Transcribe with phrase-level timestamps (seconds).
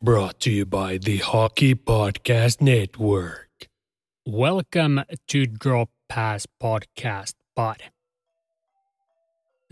[0.00, 3.48] Brought to you by the Hockey Podcast Network.
[4.24, 7.82] Welcome to Drop Pass Podcast Pod.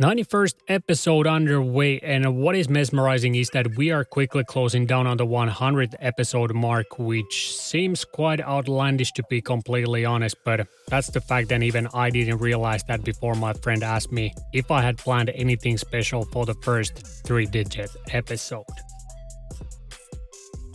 [0.02, 5.16] 91st episode underway, and what is mesmerizing is that we are quickly closing down on
[5.16, 11.20] the 100th episode mark, which seems quite outlandish to be completely honest, but that's the
[11.20, 14.98] fact that even I didn't realize that before my friend asked me if I had
[14.98, 18.64] planned anything special for the first three digit episode.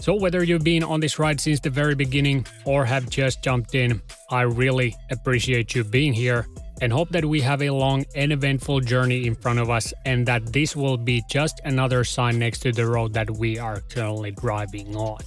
[0.01, 3.75] So, whether you've been on this ride since the very beginning or have just jumped
[3.75, 6.47] in, I really appreciate you being here
[6.81, 10.25] and hope that we have a long and eventful journey in front of us and
[10.25, 14.31] that this will be just another sign next to the road that we are currently
[14.31, 15.21] driving on.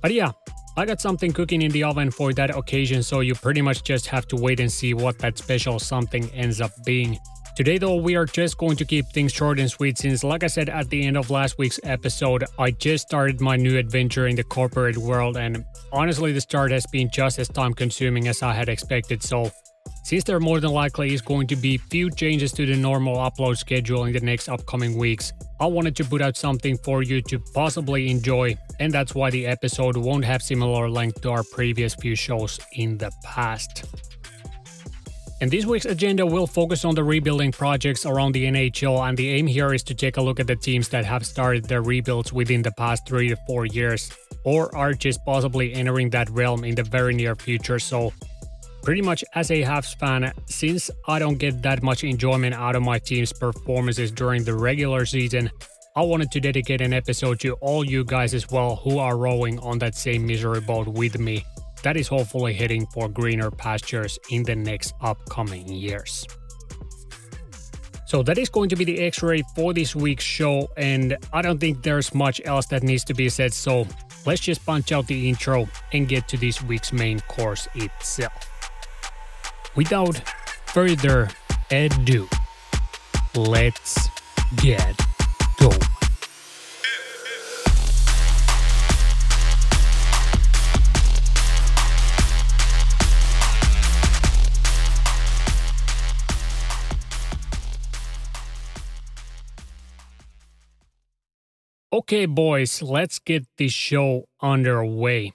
[0.00, 0.32] But yeah,
[0.76, 4.08] I got something cooking in the oven for that occasion, so you pretty much just
[4.08, 7.16] have to wait and see what that special something ends up being.
[7.54, 10.46] Today, though, we are just going to keep things short and sweet since, like I
[10.46, 14.36] said at the end of last week's episode, I just started my new adventure in
[14.36, 15.62] the corporate world, and
[15.92, 19.22] honestly, the start has been just as time consuming as I had expected.
[19.22, 19.50] So,
[20.02, 23.58] since there more than likely is going to be few changes to the normal upload
[23.58, 27.38] schedule in the next upcoming weeks, I wanted to put out something for you to
[27.52, 32.16] possibly enjoy, and that's why the episode won't have similar length to our previous few
[32.16, 33.84] shows in the past.
[35.42, 39.28] And this week's agenda will focus on the rebuilding projects around the NHL, and the
[39.28, 42.32] aim here is to take a look at the teams that have started their rebuilds
[42.32, 44.08] within the past three to four years,
[44.44, 47.80] or are just possibly entering that realm in the very near future.
[47.80, 48.12] So,
[48.84, 52.84] pretty much as a Habs fan, since I don't get that much enjoyment out of
[52.84, 55.50] my team's performances during the regular season,
[55.96, 59.58] I wanted to dedicate an episode to all you guys as well who are rowing
[59.58, 61.44] on that same misery boat with me
[61.82, 66.26] that is hopefully heading for greener pastures in the next upcoming years.
[68.06, 71.58] So that is going to be the X-ray for this week's show, and I don't
[71.58, 73.54] think there's much else that needs to be said.
[73.54, 73.86] So
[74.26, 78.32] let's just punch out the intro and get to this week's main course itself.
[79.74, 80.20] Without
[80.66, 81.30] further
[81.70, 82.28] ado,
[83.34, 84.08] let's
[84.56, 84.94] get
[85.58, 85.91] going.
[101.94, 105.34] Okay, boys, let's get this show underway.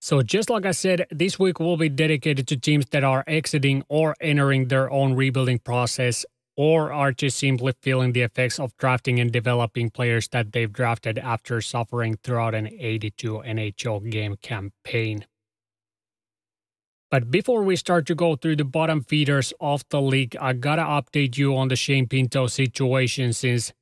[0.00, 3.84] So, just like I said, this week will be dedicated to teams that are exiting
[3.88, 6.26] or entering their own rebuilding process
[6.56, 11.16] or are just simply feeling the effects of drafting and developing players that they've drafted
[11.16, 15.26] after suffering throughout an 82 NHL game campaign.
[17.08, 20.82] But before we start to go through the bottom feeders of the league, I gotta
[20.82, 23.72] update you on the Shane Pinto situation since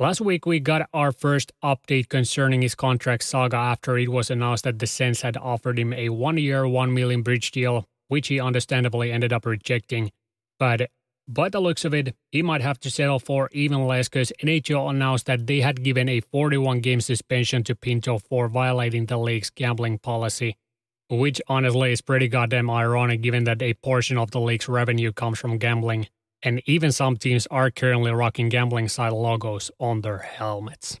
[0.00, 4.64] Last week, we got our first update concerning his contract saga after it was announced
[4.64, 8.40] that the Sens had offered him a one year, 1 million bridge deal, which he
[8.40, 10.10] understandably ended up rejecting.
[10.58, 10.90] But
[11.28, 14.90] by the looks of it, he might have to settle for even less because NHL
[14.90, 19.50] announced that they had given a 41 game suspension to Pinto for violating the league's
[19.50, 20.56] gambling policy,
[21.08, 25.38] which honestly is pretty goddamn ironic given that a portion of the league's revenue comes
[25.38, 26.08] from gambling
[26.44, 31.00] and even some teams are currently rocking gambling side logos on their helmets.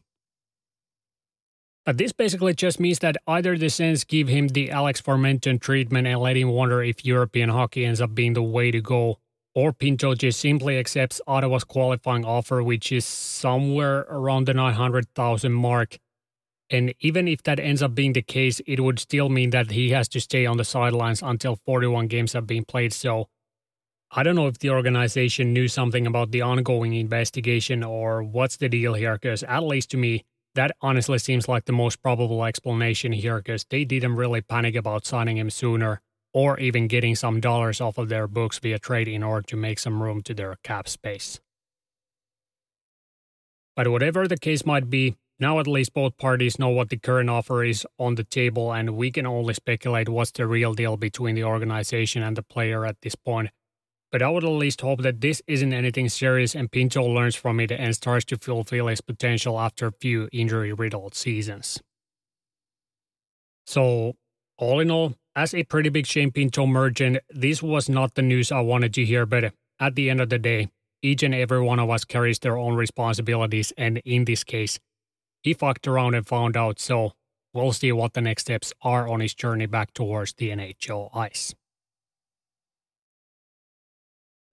[1.84, 6.06] But this basically just means that either the Sens give him the Alex Formenton treatment
[6.06, 9.18] and let him wonder if European hockey ends up being the way to go,
[9.54, 15.98] or Pinto just simply accepts Ottawa's qualifying offer, which is somewhere around the 900,000 mark.
[16.70, 19.90] And even if that ends up being the case, it would still mean that he
[19.90, 22.94] has to stay on the sidelines until 41 games have been played.
[22.94, 23.28] So
[24.16, 28.68] I don't know if the organization knew something about the ongoing investigation or what's the
[28.68, 33.10] deal here, because at least to me, that honestly seems like the most probable explanation
[33.10, 36.00] here, because they didn't really panic about signing him sooner
[36.32, 39.80] or even getting some dollars off of their books via trade in order to make
[39.80, 41.40] some room to their cap space.
[43.74, 47.30] But whatever the case might be, now at least both parties know what the current
[47.30, 51.34] offer is on the table, and we can only speculate what's the real deal between
[51.34, 53.50] the organization and the player at this point
[54.14, 57.58] but I would at least hope that this isn't anything serious and Pinto learns from
[57.58, 61.82] it and starts to fulfill his potential after a few injury riddled seasons.
[63.66, 64.14] So,
[64.56, 68.52] all in all, as a pretty big Shane Pinto merchant, this was not the news
[68.52, 70.68] I wanted to hear, but at the end of the day,
[71.02, 74.78] each and every one of us carries their own responsibilities, and in this case,
[75.42, 77.14] he fucked around and found out, so
[77.52, 81.52] we'll see what the next steps are on his journey back towards the NHL ice.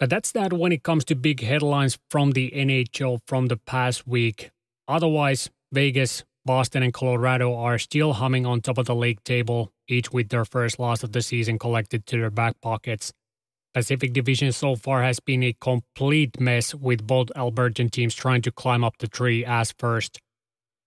[0.02, 4.08] But that's that when it comes to big headlines from the NHL from the past
[4.08, 4.50] week.
[4.88, 10.12] Otherwise, Vegas, Boston, and Colorado are still humming on top of the league table, each
[10.12, 13.14] with their first loss of the season collected to their back pockets.
[13.76, 18.52] Pacific Division so far has been a complete mess with both Albertan teams trying to
[18.52, 20.20] climb up the tree as first.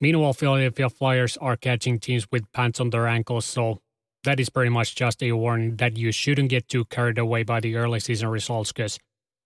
[0.00, 3.80] Meanwhile, Philadelphia Flyers are catching teams with pants on their ankles, so
[4.24, 7.60] that is pretty much just a warning that you shouldn't get too carried away by
[7.60, 8.98] the early season results because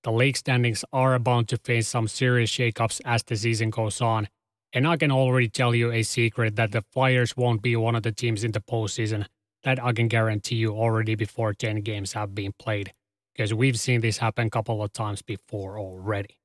[0.05, 4.29] the league standings are bound to face some serious shakeups as the season goes on.
[4.73, 8.03] And I can already tell you a secret that the Flyers won't be one of
[8.03, 9.27] the teams in the postseason.
[9.65, 12.93] That I can guarantee you already before 10 games have been played,
[13.35, 16.39] because we've seen this happen a couple of times before already.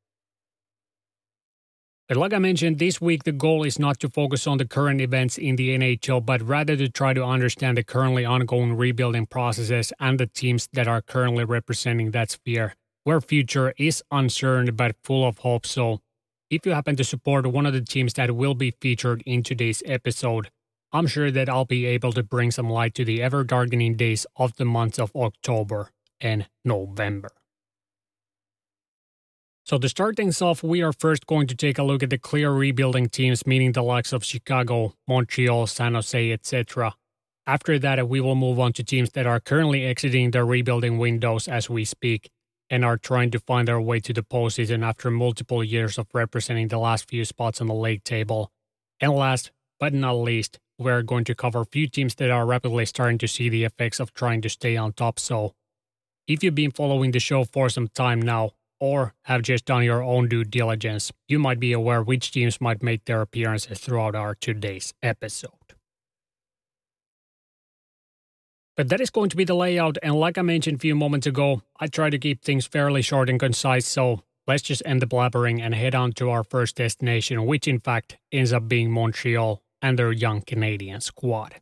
[2.10, 5.00] But like I mentioned, this week the goal is not to focus on the current
[5.00, 9.94] events in the NHL, but rather to try to understand the currently ongoing rebuilding processes
[10.02, 15.26] and the teams that are currently representing that sphere, where future is uncertain but full
[15.26, 15.66] of hope.
[15.66, 16.02] So,
[16.50, 19.82] if you happen to support one of the teams that will be featured in today's
[19.86, 20.50] episode,
[20.92, 24.26] I'm sure that I'll be able to bring some light to the ever darkening days
[24.36, 25.90] of the months of October
[26.20, 27.32] and November.
[29.66, 32.18] So to start things off, we are first going to take a look at the
[32.18, 36.96] clear rebuilding teams, meaning the likes of Chicago, Montreal, San Jose, etc.
[37.48, 41.48] After that, we will move on to teams that are currently exiting their rebuilding windows
[41.48, 42.30] as we speak
[42.70, 46.68] and are trying to find their way to the postseason after multiple years of representing
[46.68, 48.52] the last few spots on the league table.
[49.00, 52.86] And last but not least, we're going to cover a few teams that are rapidly
[52.86, 55.20] starting to see the effects of trying to stay on top.
[55.20, 55.54] So,
[56.28, 58.52] if you've been following the show for some time now,
[58.84, 62.84] or have just done your own due diligence, you might be aware which teams might
[62.84, 65.52] make their appearances throughout our today's episode.
[68.76, 71.26] But that is going to be the layout, and like I mentioned a few moments
[71.26, 75.08] ago, I try to keep things fairly short and concise, so let's just end the
[75.08, 79.64] blabbering and head on to our first destination, which in fact ends up being Montreal
[79.82, 81.62] and their young Canadian squad.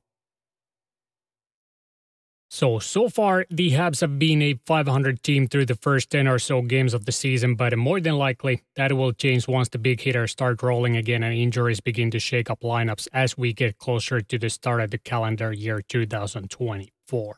[2.53, 6.37] So, so far, the Habs have been a 500 team through the first 10 or
[6.37, 10.01] so games of the season, but more than likely, that will change once the big
[10.01, 14.19] hitters start rolling again and injuries begin to shake up lineups as we get closer
[14.19, 17.37] to the start of the calendar year 2024.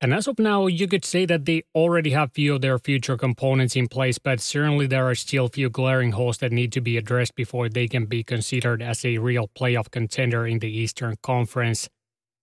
[0.00, 3.18] And as of now, you could say that they already have few of their future
[3.18, 6.80] components in place, but certainly there are still a few glaring holes that need to
[6.80, 11.16] be addressed before they can be considered as a real playoff contender in the Eastern
[11.22, 11.90] Conference.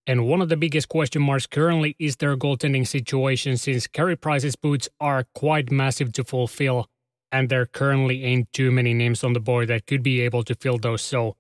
[0.07, 4.55] And one of the biggest question marks currently is their goaltending situation since Carey Price's
[4.55, 6.87] boots are quite massive to fulfill,
[7.31, 10.53] and there currently ain't too many names on the board that could be able to
[10.53, 11.01] fill those.
[11.01, 11.37] So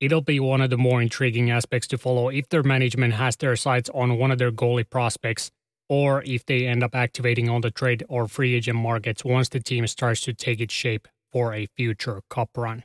[0.00, 3.54] it'll be one of the more intriguing aspects to follow if their management has their
[3.54, 5.50] sights on one of their goalie prospects,
[5.90, 9.60] or if they end up activating on the trade or free agent markets once the
[9.60, 12.82] team starts to take its shape for a future cup run.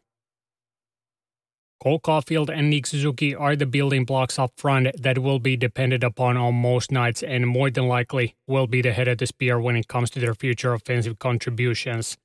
[1.81, 6.03] Cole Caufield and Nick Suzuki are the building blocks up front that will be depended
[6.03, 9.59] upon on most nights and more than likely will be the head of the spear
[9.59, 12.17] when it comes to their future offensive contributions.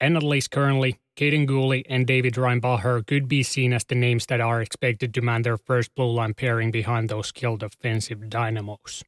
[0.00, 4.24] And at least currently, Kaiden Guhle and David Reinbacher could be seen as the names
[4.26, 9.04] that are expected to man their first blue line pairing behind those skilled offensive dynamos.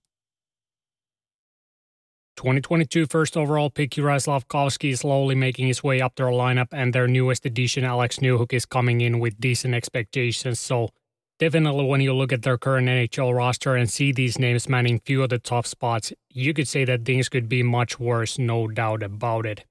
[2.37, 7.07] 2022 first overall pick Slafkovsky is slowly making his way up their lineup, and their
[7.07, 10.59] newest addition, Alex Newhook, is coming in with decent expectations.
[10.59, 10.91] So,
[11.39, 15.23] definitely, when you look at their current NHL roster and see these names manning few
[15.23, 19.03] of the top spots, you could say that things could be much worse, no doubt
[19.03, 19.65] about it.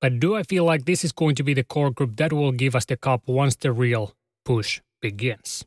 [0.00, 2.52] But do I feel like this is going to be the core group that will
[2.52, 4.14] give us the cup once the real
[4.44, 5.64] push begins?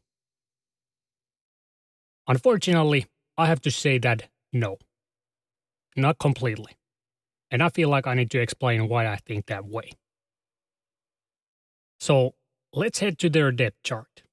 [2.28, 3.08] Unfortunately,
[3.38, 4.78] I have to say that no
[5.98, 6.78] not completely.
[7.50, 9.92] And I feel like I need to explain why I think that way.
[12.00, 12.36] So
[12.74, 14.24] let's head to their depth chart.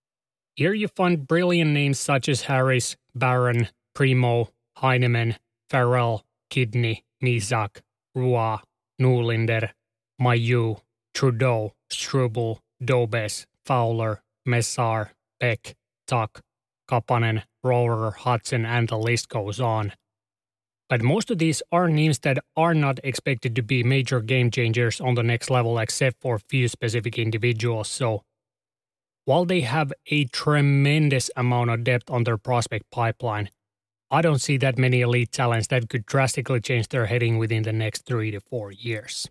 [0.57, 5.37] Here you find brilliant names such as Harris, Barron, Primo, Heineman,
[5.71, 7.81] Farrell, Kidney, Mysak,
[8.15, 8.59] Roy,
[9.01, 9.71] Norlinder,
[10.21, 10.81] Mailloux,
[11.15, 15.75] Trudeau, Struble, Dobes, Fowler, Mesar, Beck,
[16.07, 16.43] Tuck,
[16.89, 19.93] Kapanen, Rohrer, Hutson, and the list goes on.
[20.89, 25.01] But most of these are names that are not expected to be major game changers
[25.01, 27.89] on the next level except for a few specific individuals.
[27.89, 28.23] So
[29.25, 33.49] while they have a tremendous amount of depth on their prospect pipeline,
[34.11, 37.73] I don't see that many elite talents that could drastically change their heading within the
[37.73, 39.29] next three to four years.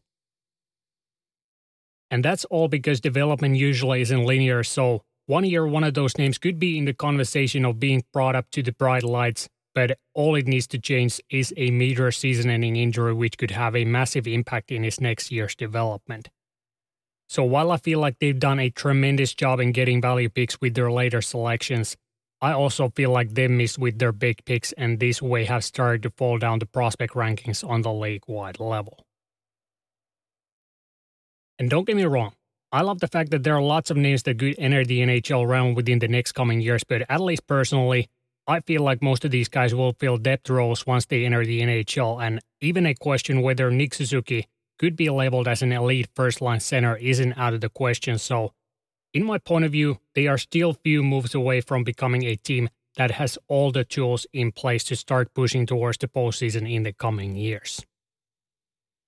[2.10, 6.38] And that's all because development usually isn't linear, so one year one of those names
[6.38, 10.36] could be in the conversation of being brought up to the bright lights but all
[10.36, 14.28] it needs to change is a major season ending injury, which could have a massive
[14.28, 16.30] impact in his next year's development.
[17.28, 20.76] So while I feel like they've done a tremendous job in getting value picks with
[20.76, 21.98] their later selections,
[22.42, 26.04] I also feel like they missed with their big picks and this way have started
[26.04, 29.06] to fall down the prospect rankings on the league wide level.
[31.58, 32.34] And don't get me wrong,
[32.74, 35.48] I love the fact that there are lots of names that could enter the NHL
[35.48, 38.10] realm within the next coming years, but at least personally,
[38.48, 41.62] I feel like most of these guys will fill depth roles once they enter the
[41.62, 44.48] NHL, and even a question whether Nick Suzuki
[44.78, 48.18] could be labeled as an elite first line center isn't out of the question.
[48.18, 48.52] So,
[49.14, 52.70] in my point of view, they are still few moves away from becoming a team
[52.98, 56.94] that has all the tools in place to start pushing towards the postseason in the
[56.94, 57.86] coming years.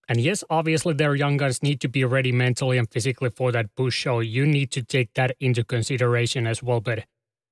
[0.07, 3.75] And yes, obviously their young guns need to be ready mentally and physically for that
[3.75, 6.79] push, so you need to take that into consideration as well.
[6.79, 7.05] But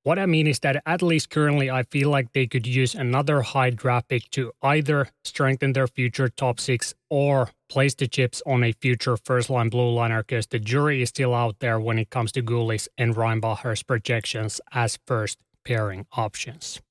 [0.03, 3.41] what I mean is that at least currently, I feel like they could use another
[3.41, 8.63] high draft pick to either strengthen their future top six or place the chips on
[8.63, 12.09] a future first line blue liner because the jury is still out there when it
[12.09, 16.81] comes to Guhle's and Reinbacher's projections as first pairing options.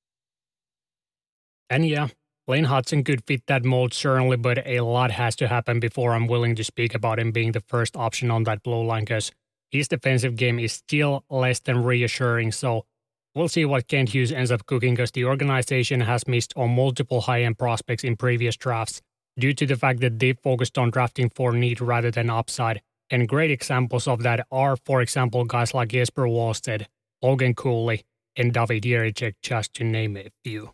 [1.69, 2.07] And yeah,
[2.47, 6.27] Lane Hutson could fit that mold certainly, but a lot has to happen before I'm
[6.27, 9.31] willing to speak about him being the first option on that blue line because
[9.71, 12.51] his defensive game is still less than reassuring.
[12.51, 12.85] So
[13.35, 17.21] we'll see what Kent Hughes ends up cooking because the organization has missed on multiple
[17.21, 19.01] high end prospects in previous drafts
[19.37, 22.81] due to the fact that they focused on drafting for need rather than upside.
[23.09, 26.85] And great examples of that are, for example, guys like Jesper Wallstedt,
[27.21, 28.03] Logan Cooley,
[28.35, 30.73] and David Jiricek, just to name a few.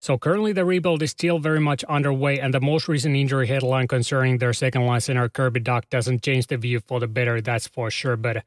[0.00, 3.88] So currently the rebuild is still very much underway, and the most recent injury headline
[3.88, 7.66] concerning their second line center Kirby Dach doesn't change the view for the better, that's
[7.66, 8.16] for sure.
[8.16, 8.44] But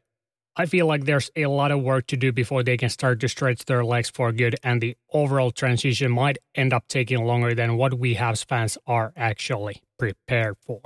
[0.55, 3.29] I feel like there's a lot of work to do before they can start to
[3.29, 7.77] stretch their legs for good, and the overall transition might end up taking longer than
[7.77, 10.81] what we Habs fans are actually prepared for.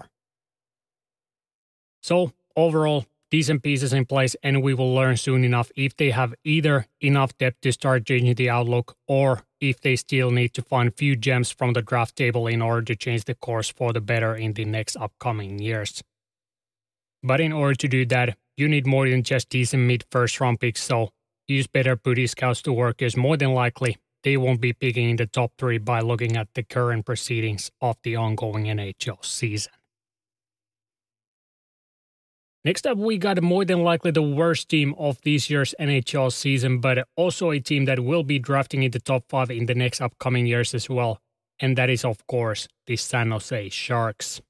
[2.02, 6.36] So overall, decent pieces in place, and we will learn soon enough if they have
[6.44, 10.94] either enough depth to start changing the outlook or if they still need to find
[10.94, 14.36] few gems from the draft table in order to change the course for the better
[14.36, 16.04] in the next upcoming years.
[17.24, 20.60] But in order to do that, you need more than just decent mid first round
[20.60, 21.10] picks, so
[21.48, 25.16] use better booty scouts to work as more than likely they won't be picking in
[25.18, 29.74] the top three by looking at the current proceedings of the ongoing NHL season.
[32.66, 36.80] Next up, we got more than likely the worst team of this year's NHL season,
[36.80, 40.00] but also a team that will be drafting in the top five in the next
[40.00, 41.20] upcoming years as well.
[41.60, 44.42] And that is, of course, the San Jose Sharks.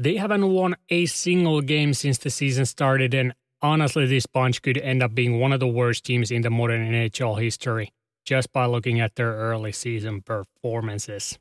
[0.00, 4.78] They haven't won a single game since the season started, and honestly, this bunch could
[4.78, 7.92] end up being one of the worst teams in the modern NHL history
[8.24, 11.36] just by looking at their early season performances.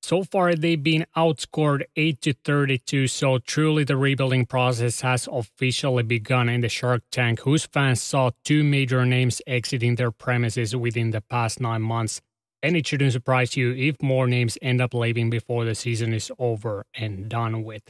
[0.00, 6.02] So far, they've been outscored 8 to 32, so truly the rebuilding process has officially
[6.04, 11.10] begun in the Shark Tank, whose fans saw two major names exiting their premises within
[11.10, 12.20] the past nine months.
[12.64, 16.32] And it shouldn't surprise you if more names end up leaving before the season is
[16.38, 17.82] over and done with.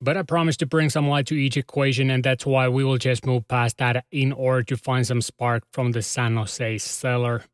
[0.00, 2.98] But I promise to bring some light to each equation, and that's why we will
[2.98, 7.44] just move past that in order to find some spark from the San Jose cellar.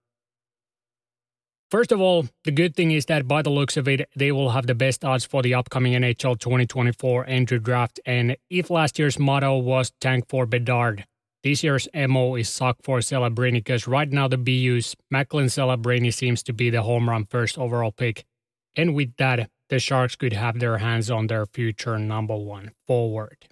[1.70, 4.52] First of all, the good thing is that by the looks of it, they will
[4.52, 8.00] have the best odds for the upcoming NHL 2024 entry draft.
[8.06, 11.04] And if last year's motto was tank for Bedard,
[11.42, 16.42] this year's MO is suck for Celebrini because right now the BU's Macklin Celebrini seems
[16.44, 18.24] to be the home run first overall pick.
[18.76, 23.46] And with that, the Sharks could have their hands on their future number one forward.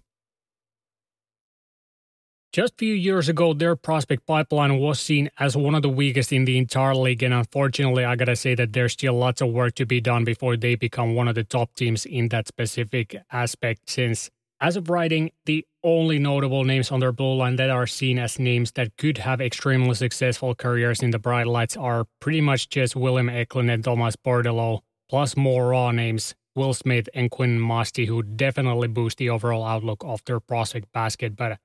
[2.52, 6.33] Just a few years ago, their prospect pipeline was seen as one of the weakest
[6.33, 9.75] in the entire league, and unfortunately, I gotta say that there's still lots of work
[9.75, 13.90] to be done before they become one of the top teams in that specific aspect.
[13.90, 18.18] Since, as of writing, the only notable names on their blue line that are seen
[18.18, 22.68] as names that could have extremely successful careers in the bright lights are pretty much
[22.68, 28.06] just William Eklund and Thomas Bordeleau, plus more raw names Will Smith and Quinn Musty,
[28.06, 31.36] who definitely boost the overall outlook of their prospect basket.
[31.36, 31.58] But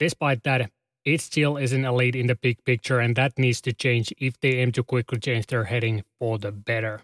[0.00, 0.70] Despite that,
[1.04, 4.54] it still isn't elite in the big picture, and that needs to change if they
[4.54, 7.02] aim to quickly change their heading for the better.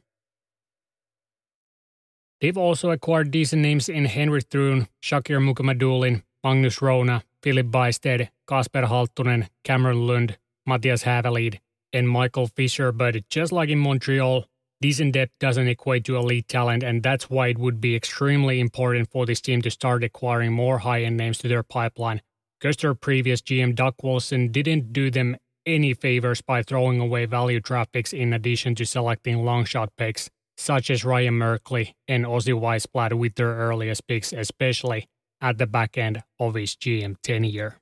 [2.41, 8.83] They've also acquired decent names in Henry Thrun, Shakir Mukhamadullin, Magnus Chrona, Filip Bystedt, Kasper
[8.83, 11.61] Halttunen, Cameron Lund, Matthias Hävelid,
[11.93, 14.45] and Michael Fisher, but just like in Montreal,
[14.81, 19.11] decent depth doesn't equate to elite talent, and that's why it would be extremely important
[19.11, 22.21] for this team to start acquiring more high end names to their pipeline
[22.61, 27.61] because their previous GM Doug Wilson didn't do them any favors by throwing away value
[27.61, 30.31] draft picks in addition to selecting long shot picks.
[30.57, 35.09] Such as Ryan Merkley and Ozzy Wiesblatt with their earliest picks, especially
[35.41, 37.79] at the back end of his GM tenure.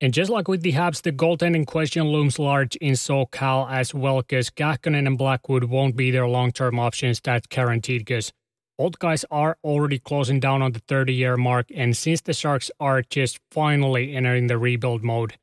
[0.00, 4.20] And just like with the Habs, the goaltending question looms large in SoCal as well
[4.20, 8.32] because Kähkönen and Blackwood won't be their long-term options that's guaranteed because
[8.80, 13.02] old guys are already closing down on the 30-year mark and since the Sharks are
[13.02, 15.38] just finally entering the rebuild mode,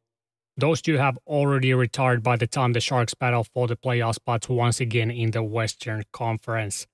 [0.59, 4.49] those two have already retired by the time the Sharks battle for the playoff spots
[4.49, 6.87] once again in the Western Conference.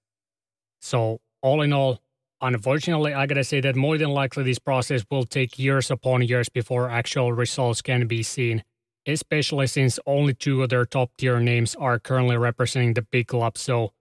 [0.82, 2.02] So, all in all,
[2.42, 6.50] unfortunately, I gotta say that more than likely this process will take years upon years
[6.50, 8.64] before actual results can be seen,
[9.08, 13.58] especially since only two of their top tier names are currently representing the big club.
[13.58, 13.94] So,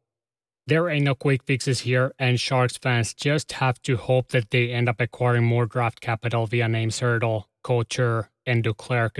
[0.66, 4.70] there ain't no quick fixes here, and Sharks fans just have to hope that they
[4.70, 9.12] end up acquiring more draft capital via names Hertl, Couture, and Duclair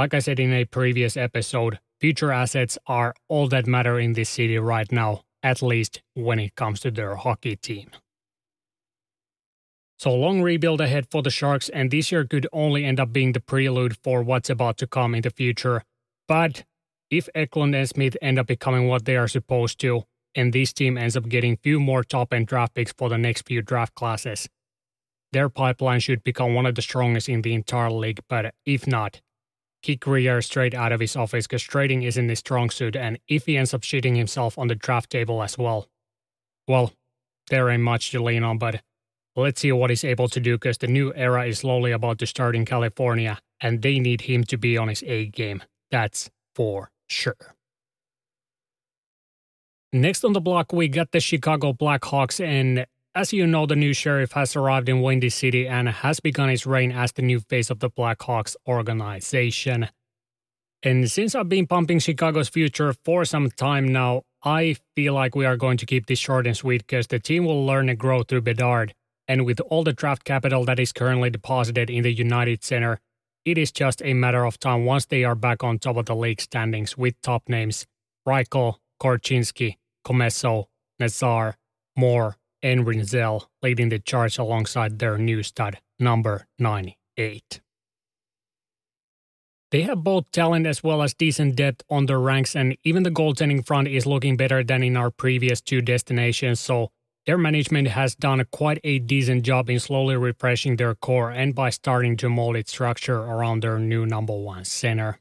[0.00, 4.30] like I said in a previous episode, future assets are all that matter in this
[4.30, 7.90] city right now, at least when it comes to their hockey team.
[9.98, 13.32] So long rebuild ahead for the Sharks, and this year could only end up being
[13.32, 15.82] the prelude for what's about to come in the future.
[16.26, 16.64] But
[17.10, 20.04] if Eklund and Smith end up becoming what they are supposed to,
[20.34, 23.42] and this team ends up getting few more top end draft picks for the next
[23.46, 24.48] few draft classes,
[25.32, 28.20] their pipeline should become one of the strongest in the entire league.
[28.30, 29.20] But if not,
[29.82, 33.46] kick Grier straight out of his office because trading isn't his strong suit, and if
[33.46, 35.88] he ends up shitting himself on the draft table as well,
[36.68, 36.92] well,
[37.48, 38.82] there ain't much to lean on, but
[39.36, 42.26] let's see what he's able to do because the new era is slowly about to
[42.26, 45.62] start in California, and they need him to be on his A game.
[45.90, 47.56] That's for sure.
[49.92, 53.92] Next on the block, we got the Chicago Blackhawks, and as you know, the new
[53.92, 57.70] sheriff has arrived in Windy City and has begun his reign as the new face
[57.70, 59.88] of the Blackhawks organization.
[60.82, 65.44] And since I've been pumping Chicago's future for some time now, I feel like we
[65.44, 68.22] are going to keep this short and sweet because the team will learn and grow
[68.22, 68.94] through Bedard.
[69.28, 72.98] And with all the draft capital that is currently deposited in the United Center,
[73.44, 76.16] it is just a matter of time once they are back on top of the
[76.16, 77.86] league standings with top names
[78.26, 80.66] Reichel, Korchinski, Commesso,
[80.98, 81.56] Nazar,
[81.96, 87.60] Moore, and Rinzel leading the charge alongside their new stud, number 98.
[89.70, 93.10] They have both talent as well as decent depth on their ranks, and even the
[93.10, 96.90] goaltending front is looking better than in our previous two destinations, so
[97.26, 101.70] their management has done quite a decent job in slowly refreshing their core and by
[101.70, 105.20] starting to mold its structure around their new number one center.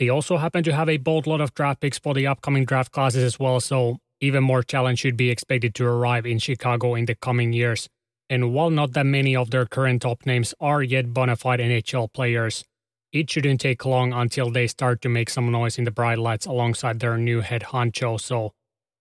[0.00, 3.22] They also happen to have a boatload of draft picks for the upcoming draft classes
[3.22, 7.14] as well, so even more talent should be expected to arrive in Chicago in the
[7.14, 7.88] coming years.
[8.30, 12.12] And while not that many of their current top names are yet bona fide NHL
[12.12, 12.64] players,
[13.12, 16.46] it shouldn't take long until they start to make some noise in the bright lights
[16.46, 18.18] alongside their new head honcho.
[18.18, 18.52] So,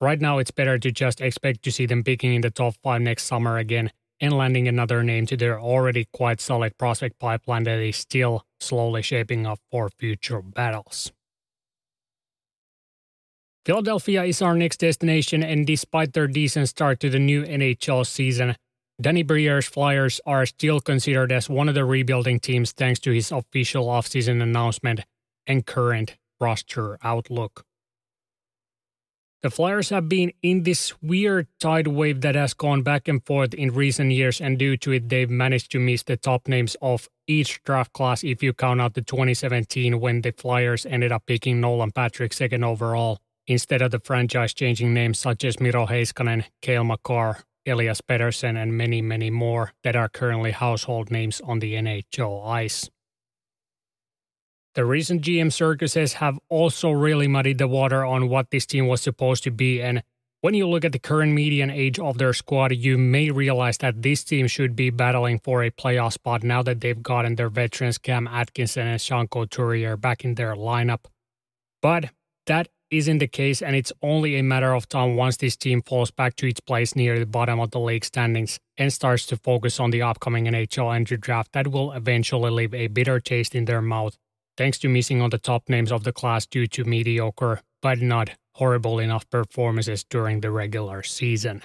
[0.01, 3.01] right now it's better to just expect to see them picking in the top 5
[3.01, 7.79] next summer again and landing another name to their already quite solid prospect pipeline that
[7.79, 11.12] is still slowly shaping up for future battles.
[13.65, 18.58] Philadelphia is our next destination, and despite their decent start to the new NHL season,
[18.99, 23.32] Danny Briere's Flyers are still considered as one of the rebuilding teams thanks to his
[23.32, 25.02] official offseason announcement
[25.47, 27.65] and current roster outlook.
[29.43, 33.54] The Flyers have been in this weird tide wave that has gone back and forth
[33.54, 37.10] in recent years, and due to it, they've managed to miss the top names of
[37.28, 41.62] each draft class if you count out the 2017 when the Flyers ended up picking
[41.62, 46.84] Nolan Patrick second overall instead of the franchise changing names such as Miro Heiskanen, Cale
[46.84, 52.45] Makar, Elias Pettersson, and many, many more that are currently household names on the NHL
[52.45, 52.89] ice.
[54.75, 59.01] The recent GM circuses have also really muddied the water on what this team was
[59.01, 60.03] supposed to be, and
[60.41, 64.01] when you look at the current median age of their squad, you may realize that
[64.01, 67.97] this team should be battling for a playoff spot now that they've gotten their veterans
[67.97, 71.06] Cam Atkinson and Sean Couturier back in their lineup.
[71.82, 72.10] But
[72.47, 76.12] that isn't the case, and it's only a matter of time once this team falls
[76.12, 79.79] back to its place near the bottom of the league standings and starts to focus
[79.79, 83.82] on the upcoming NHL entry draft that will eventually leave a bitter taste in their
[83.82, 84.17] mouth,
[84.58, 88.32] thanks to missing on the top names of the class due to mediocre, but not
[88.56, 91.63] horrible enough performances during the regular season.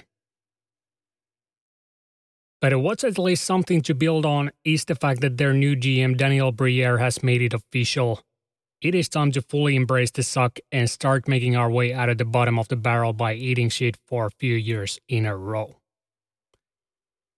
[2.61, 6.17] But what's at least something to build on is the fact that their new GM
[6.17, 8.21] Daniel Briere has made it official
[8.81, 12.17] it is time to fully embrace the suck and start making our way out of
[12.17, 15.77] the bottom of the barrel by eating shit for a few years in a row.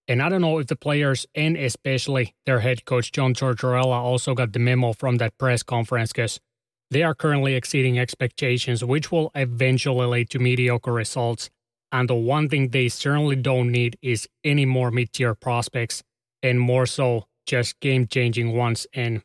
[0.08, 4.34] And I don't know if the players and especially their head coach John Tortorella also
[4.36, 6.39] got the memo from that press conference because
[6.91, 11.49] They are currently exceeding expectations, which will eventually lead to mediocre results.
[11.91, 16.04] And the one thing they certainly don't need is any more mid tier prospects,
[16.43, 18.88] and more so, just game changing ones.
[18.93, 19.23] And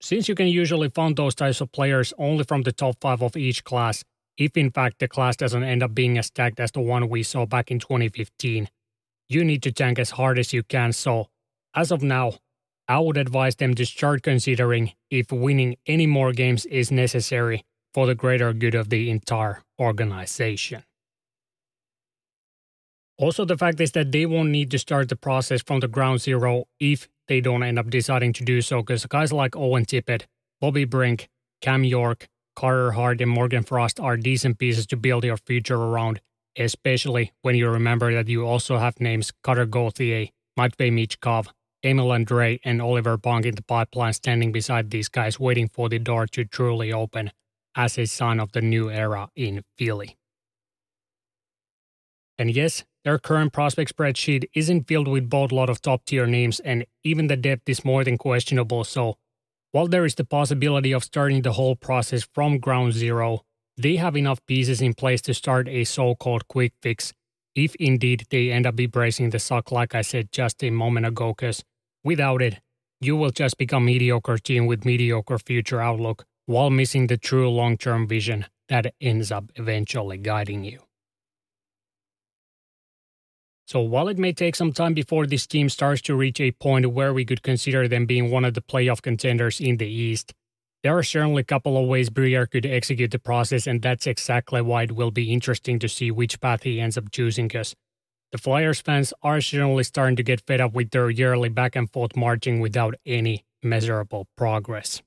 [0.00, 3.36] since you can usually find those types of players only from the top five of
[3.36, 4.04] each class,
[4.36, 7.22] if in fact the class doesn't end up being as stacked as the one we
[7.22, 8.68] saw back in 2015,
[9.28, 10.92] you need to tank as hard as you can.
[10.92, 11.28] So,
[11.74, 12.34] as of now,
[12.86, 18.06] I would advise them to start considering if winning any more games is necessary for
[18.06, 20.84] the greater good of the entire organization.
[23.18, 26.20] Also, the fact is that they won't need to start the process from the ground
[26.20, 30.24] zero if they don't end up deciding to do so, because guys like Owen Tippett,
[30.60, 31.28] Bobby Brink,
[31.60, 36.20] Cam York, Carter Hart, and Morgan Frost are decent pieces to build your future around,
[36.56, 41.48] especially when you remember that you also have names Cutter Gauthier, Matvey Michkov,
[41.84, 46.00] Emil Andrae, and Oliver Bonk in the pipeline standing beside these guys waiting for the
[46.00, 47.30] door to truly open
[47.76, 50.16] as a sign of the new era in Philly.
[52.36, 56.60] And yes, their current prospect spreadsheet isn't filled with both lot of top tier names,
[56.60, 58.84] and even the depth is more than questionable.
[58.84, 59.16] So,
[59.72, 63.42] while there is the possibility of starting the whole process from ground zero,
[63.76, 67.12] they have enough pieces in place to start a so called quick fix
[67.54, 71.34] if indeed they end up embracing the suck like I said just a moment ago,
[71.36, 71.64] because
[72.04, 72.60] without it,
[73.00, 78.06] you will just become mediocre team with mediocre future outlook while missing the true long-term
[78.08, 80.87] vision that ends up eventually guiding you.
[83.68, 86.90] So while it may take some time before this team starts to reach a point
[86.90, 90.32] where we could consider them being one of the playoff contenders in the East,
[90.82, 94.62] there are certainly a couple of ways Briere could execute the process, and that's exactly
[94.62, 97.46] why it will be interesting to see which path he ends up choosing.
[97.46, 97.74] Because
[98.32, 101.90] the Flyers fans are certainly starting to get fed up with their yearly back and
[101.92, 105.02] forth marching without any measurable progress.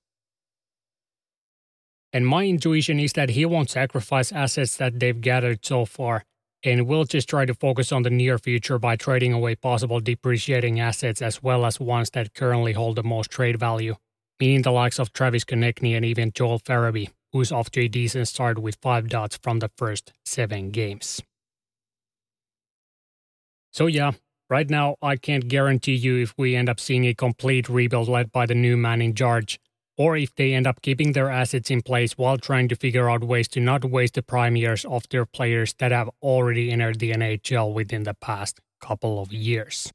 [2.14, 6.26] And my intuition is that he won't sacrifice assets that they've gathered so far,
[6.64, 10.80] and we'll just try to focus on the near future by trading away possible depreciating
[10.80, 13.96] assets as well as ones that currently hold the most trade value
[14.42, 18.28] meaning the likes of Travis Konecny and even Joel Farabee, who's off to a decent
[18.28, 21.22] start with five dots from the first seven games.
[23.72, 24.14] So yeah,
[24.50, 28.32] right now I can't guarantee you if we end up seeing a complete rebuild led
[28.32, 29.60] by the new man in charge,
[30.02, 33.24] or if they end up keeping their assets in place while trying to figure out
[33.24, 37.12] ways to not waste the prime years of their players that have already entered the
[37.12, 39.94] NHL within the past couple of years.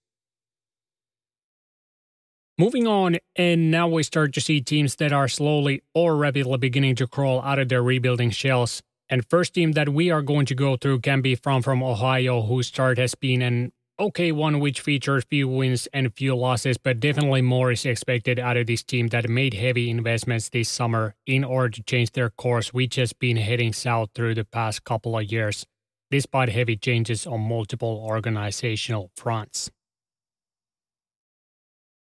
[2.56, 6.94] Moving on, and now we start to see teams that are slowly or rapidly beginning
[6.96, 8.82] to crawl out of their rebuilding shells.
[9.08, 12.42] And first team that we are going to go through can be from from Ohio,
[12.42, 17.00] whose start has been an okay one, which features few wins and few losses, but
[17.00, 21.44] definitely more is expected out of this team that made heavy investments this summer in
[21.44, 25.30] order to change their course, which has been heading south through the past couple of
[25.30, 25.66] years,
[26.10, 29.70] despite heavy changes on multiple organizational fronts.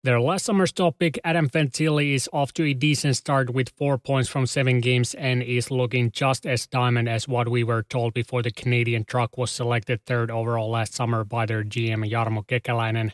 [0.02, 3.98] Their last summer's top pick, Adam Fantilli, is off to a decent start with four
[3.98, 8.14] points from seven games and is looking just as diamond as what we were told
[8.14, 13.12] before the Canadian truck was selected third overall last summer by their GM Jarmo Kekäläinen.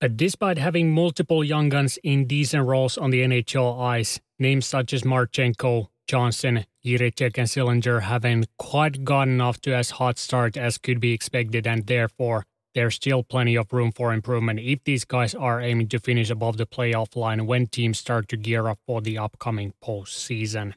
[0.00, 4.92] But despite having multiple young guns in decent roles on the NHL ice, names such
[4.92, 10.78] as Marchenko, Johnson, Jiricek, and Sillinger haven't quite gotten off to as hot start as
[10.78, 12.44] could be expected, and therefore
[12.78, 16.58] there's still plenty of room for improvement if these guys are aiming to finish above
[16.58, 20.74] the playoff line when teams start to gear up for the upcoming postseason.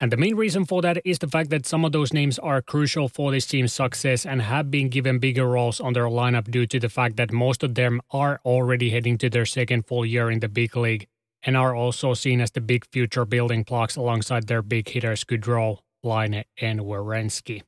[0.00, 2.62] And the main reason for that is the fact that some of those names are
[2.62, 6.66] crucial for this team's success and have been given bigger roles on their lineup due
[6.68, 10.30] to the fact that most of them are already heading to their second full year
[10.30, 11.06] in the big league
[11.42, 15.80] and are also seen as the big future building blocks alongside their big hitters Gaudreau,
[16.02, 17.60] Laine, and Werenski.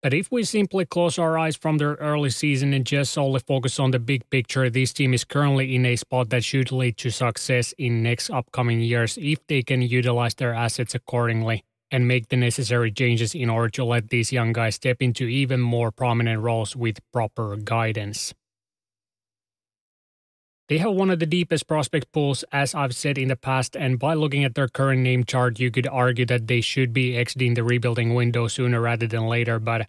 [0.00, 3.80] But if we simply close our eyes from their early season and just solely focus
[3.80, 7.10] on the big picture, this team is currently in a spot that should lead to
[7.10, 12.36] success in next upcoming years if they can utilize their assets accordingly and make the
[12.36, 16.76] necessary changes in order to let these young guys step into even more prominent roles
[16.76, 18.34] with proper guidance.
[20.68, 23.98] They have one of the deepest prospect pools, as I've said in the past, and
[23.98, 27.54] by looking at their current name chart, you could argue that they should be exiting
[27.54, 29.88] the rebuilding window sooner rather than later, but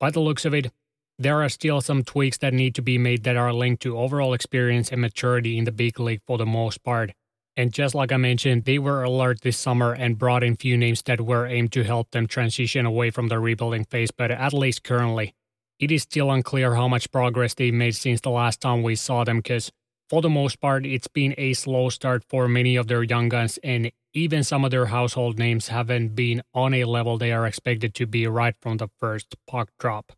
[0.00, 0.72] by the looks of it,
[1.16, 4.34] there are still some tweaks that need to be made that are linked to overall
[4.34, 7.12] experience and maturity in the big league for the most part.
[7.56, 11.02] And just like I mentioned, they were alert this summer and brought in few names
[11.02, 14.82] that were aimed to help them transition away from the rebuilding phase, but at least
[14.82, 15.34] currently,
[15.78, 19.22] it is still unclear how much progress they've made since the last time we saw
[19.22, 19.70] them because
[20.08, 23.58] for the most part, it's been a slow start for many of their young guns,
[23.64, 27.94] and even some of their household names haven't been on a level they are expected
[27.94, 30.12] to be right from the first puck drop.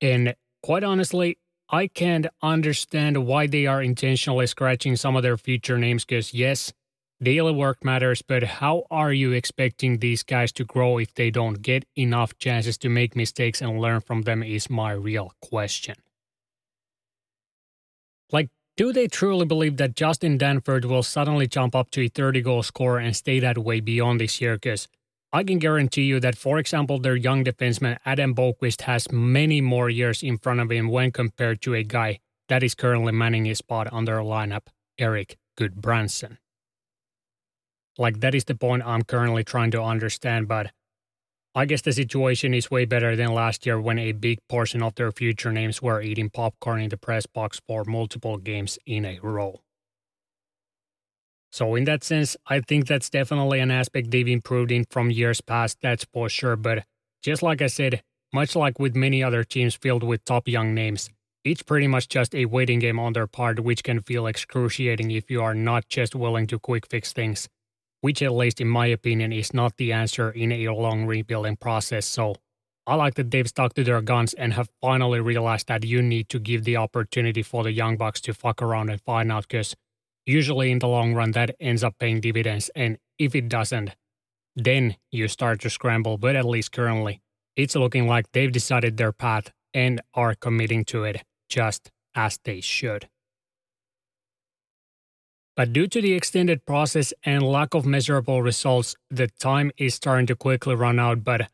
[0.00, 1.38] And quite honestly,
[1.70, 6.72] I can't understand why they are intentionally scratching some of their future names because, yes,
[7.22, 11.62] daily work matters, but how are you expecting these guys to grow if they don't
[11.62, 14.42] get enough chances to make mistakes and learn from them?
[14.42, 15.94] Is my real question.
[18.32, 22.40] Like, do they truly believe that Justin Danforth will suddenly jump up to a 30
[22.40, 24.54] goal scorer and stay that way beyond this year?
[24.54, 24.88] Because
[25.32, 29.88] I can guarantee you that, for example, their young defenseman Adam Boqvist has many more
[29.88, 33.58] years in front of him when compared to a guy that is currently manning his
[33.58, 34.66] spot on their lineup,
[34.98, 36.38] Erik Gudbranson.
[37.98, 40.70] Like, that is the point I'm currently trying to understand, but
[41.54, 44.94] I guess the situation is way better than last year when a big portion of
[44.94, 49.18] their future names were eating popcorn in the press box for multiple games in a
[49.22, 49.60] row.
[51.50, 55.42] So, in that sense, I think that's definitely an aspect they've improved in from years
[55.42, 56.56] past, that's for sure.
[56.56, 56.84] But
[57.22, 61.10] just like I said, much like with many other teams filled with top young names,
[61.44, 65.30] it's pretty much just a waiting game on their part, which can feel excruciating if
[65.30, 67.46] you are not just willing to quick fix things
[68.02, 72.04] which at least in my opinion is not the answer in a long rebuilding process.
[72.04, 72.34] So
[72.86, 76.28] I like that they've stuck to their guns and have finally realized that you need
[76.30, 79.74] to give the opportunity for the Young Bucks to fuck around and find out because
[80.26, 82.70] usually in the long run that ends up paying dividends.
[82.74, 83.92] And if it doesn't,
[84.56, 86.18] then you start to scramble.
[86.18, 87.22] But at least currently,
[87.54, 92.60] it's looking like they've decided their path and are committing to it just as they
[92.60, 93.08] should.
[95.54, 100.26] But due to the extended process and lack of measurable results, the time is starting
[100.28, 101.24] to quickly run out.
[101.24, 101.50] But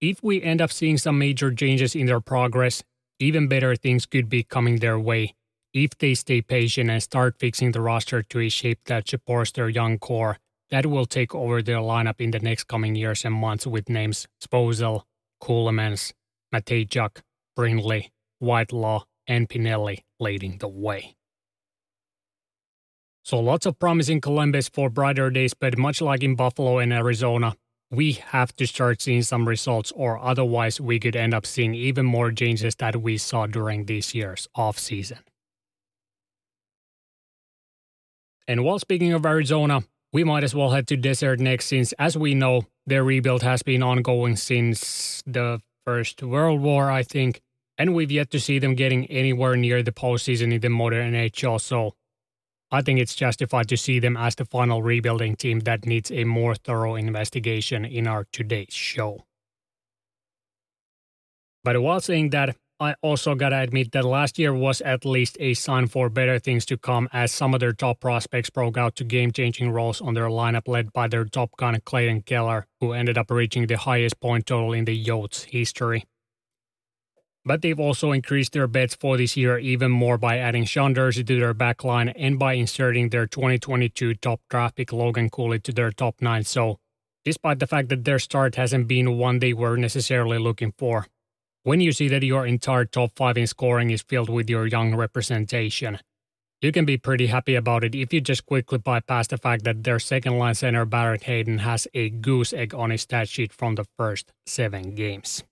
[0.00, 2.82] if we end up seeing some major changes in their progress,
[3.18, 5.34] even better things could be coming their way
[5.72, 9.68] if they stay patient and start fixing the roster to a shape that supports their
[9.68, 10.38] young core
[10.70, 14.26] that will take over their lineup in the next coming years and months with names
[14.40, 15.02] Svozil,
[15.42, 16.12] Ceulemans,
[16.54, 17.22] Mateychuk,
[17.56, 21.16] Brindley, Whitelaw, and Pinelli leading the way.
[23.22, 26.92] So lots of promise in Columbus for brighter days, but much like in Buffalo and
[26.92, 27.54] Arizona,
[27.90, 32.06] we have to start seeing some results or otherwise we could end up seeing even
[32.06, 35.18] more changes that we saw during this year's offseason.
[38.46, 42.16] And while speaking of Arizona, we might as well head to Desert next since as
[42.16, 47.40] we know, their rebuild has been ongoing since the First World War, I think,
[47.78, 51.60] and we've yet to see them getting anywhere near the postseason in the modern NHL,
[51.60, 51.94] so
[52.72, 56.24] I think it's justified to see them as the final rebuilding team that needs a
[56.24, 59.24] more thorough investigation in our today's show.
[61.64, 65.52] But while saying that, I also gotta admit that last year was at least a
[65.52, 69.04] sign for better things to come as some of their top prospects broke out to
[69.04, 73.18] game changing roles on their lineup led by their top gun Clayton Keller, who ended
[73.18, 76.04] up reaching the highest point total in the Yotes history.
[77.44, 81.26] But they've also increased their bets for this year even more by adding Sean Durzi
[81.26, 85.90] to their backline and by inserting their 2022 top draft pick Logan Cooley to their
[85.90, 86.44] top nine.
[86.44, 86.78] So,
[87.24, 91.06] despite the fact that their start hasn't been one they were necessarily looking for,
[91.62, 94.94] when you see that your entire top five in scoring is filled with your young
[94.94, 95.98] representation,
[96.60, 99.82] you can be pretty happy about it if you just quickly bypass the fact that
[99.84, 103.76] their second line center Barrett Hayton has a goose egg on his stat sheet from
[103.76, 105.42] the first seven games.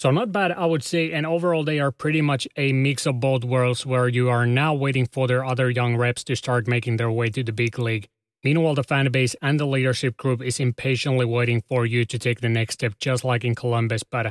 [0.00, 1.12] So not bad, I would say.
[1.12, 4.72] And overall, they are pretty much a mix of both worlds where you are now
[4.72, 8.08] waiting for their other young reps to start making their way to the big league.
[8.42, 12.40] Meanwhile, the fan base and the leadership group is impatiently waiting for you to take
[12.40, 14.02] the next step, just like in Columbus.
[14.02, 14.30] But uh,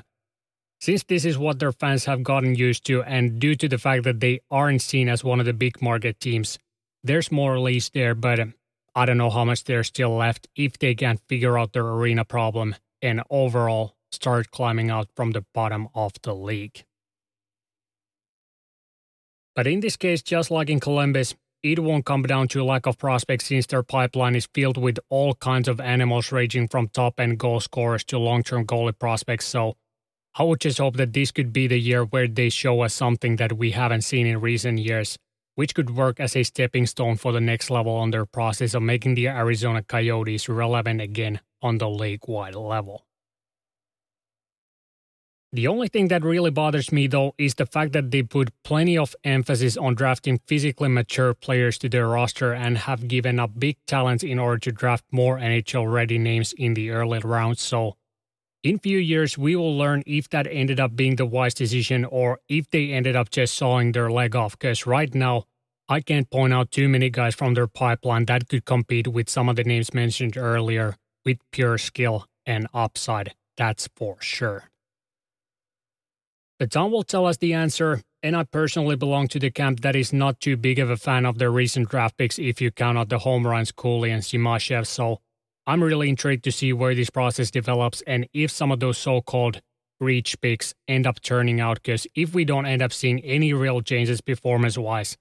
[0.81, 4.05] since this is what their fans have gotten used to, and due to the fact
[4.05, 6.57] that they aren't seen as one of the big market teams,
[7.03, 8.55] there's more leads there, but um,
[8.95, 12.25] I don't know how much there's still left if they can't figure out their arena
[12.25, 12.73] problem.
[13.03, 16.83] And overall, start climbing out from the bottom of the league.
[19.55, 22.97] But in this case, just like in Columbus, it won't come down to lack of
[22.97, 27.37] prospects since their pipeline is filled with all kinds of animals ranging from top end
[27.37, 29.45] goal scorers to long term goalie prospects.
[29.45, 29.75] So
[30.35, 33.35] I would just hope that this could be the year where they show us something
[33.35, 35.17] that we haven't seen in recent years,
[35.55, 38.83] which could work as a stepping stone for the next level on their process of
[38.83, 43.08] making the Arizona Coyotes relevant again on the league wide level.
[45.51, 48.97] The only thing that really bothers me though is the fact that they put plenty
[48.97, 53.77] of emphasis on drafting physically mature players to their roster and have given up big
[53.87, 57.61] talents in order to draft more NHL ready names in the early rounds.
[57.61, 57.97] So
[58.63, 62.39] In few years, we will learn if that ended up being the wise decision or
[62.49, 64.57] if they ended up just sawing their leg off.
[64.59, 65.45] Because right now,
[65.87, 69.49] I can't point out too many guys from their pipeline that could compete with some
[69.49, 73.33] of the names mentioned earlier with pure skill and upside.
[73.57, 74.69] That's for sure.
[76.59, 79.95] But time will tell us the answer, and I personally belong to the camp that
[79.95, 82.97] is not too big of a fan of their recent draft picks if you count
[82.97, 85.21] out the home runs Cooley and Simashev, so
[85.65, 89.21] I'm really intrigued to see where this process develops and if some of those so
[89.21, 89.61] called
[90.01, 91.81] reach picks end up turning out.
[91.81, 95.15] Because if we don't end up seeing any real changes performance wise,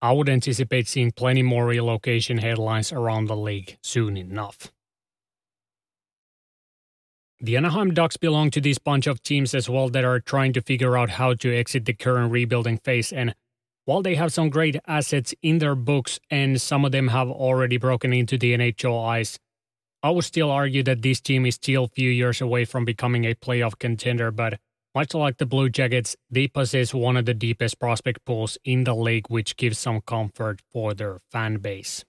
[0.00, 4.72] I would anticipate seeing plenty more relocation headlines around the league soon enough.
[7.42, 10.60] The Anaheim Ducks belong to this bunch of teams as well that are trying to
[10.60, 13.14] figure out how to exit the current rebuilding phase.
[13.14, 13.34] And
[13.86, 17.78] while they have some great assets in their books and some of them have already
[17.78, 19.38] broken into the NHL ice,
[20.02, 23.24] I would still argue that this team is still a few years away from becoming
[23.24, 24.60] a playoff contender, but
[24.94, 28.94] much like the Blue Jackets, they possess one of the deepest prospect pools in the
[28.94, 32.04] league, which gives some comfort for their fan base.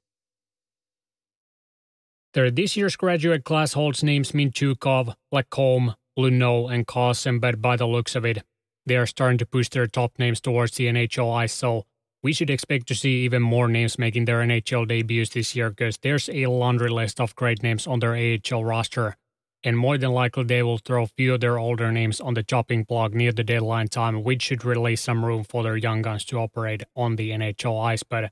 [2.34, 8.16] Their this year's graduate class holds names Mintyukov, Lacombe, Luneau, and but by the looks
[8.16, 8.44] of it,
[8.86, 11.86] they are starting to push their top names towards the NHL so
[12.24, 15.98] we should expect to see even more names making their NHL debuts this year because
[15.98, 19.18] there's a laundry list of great names on their AHL roster.
[19.64, 22.44] And more than likely, they will throw a few of their older names on the
[22.44, 26.26] chopping block near the deadline time, which should release some room for their young guns
[26.26, 28.04] to operate on the NHL ice.
[28.04, 28.32] But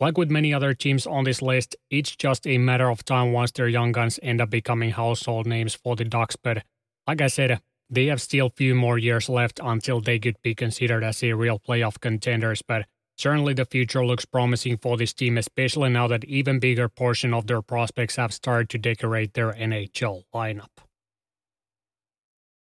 [0.00, 3.52] like with many other teams on this list, it's just a matter of time once
[3.52, 6.36] their young guns end up becoming household names for the Ducks.
[6.36, 6.64] But
[7.06, 11.04] like I said, they have still few more years left until they could be considered
[11.04, 12.62] as a real playoff contenders.
[12.62, 17.32] But Certainly, the future looks promising for this team, especially now that even bigger portion
[17.32, 20.82] of their prospects have started to decorate their NHL lineup.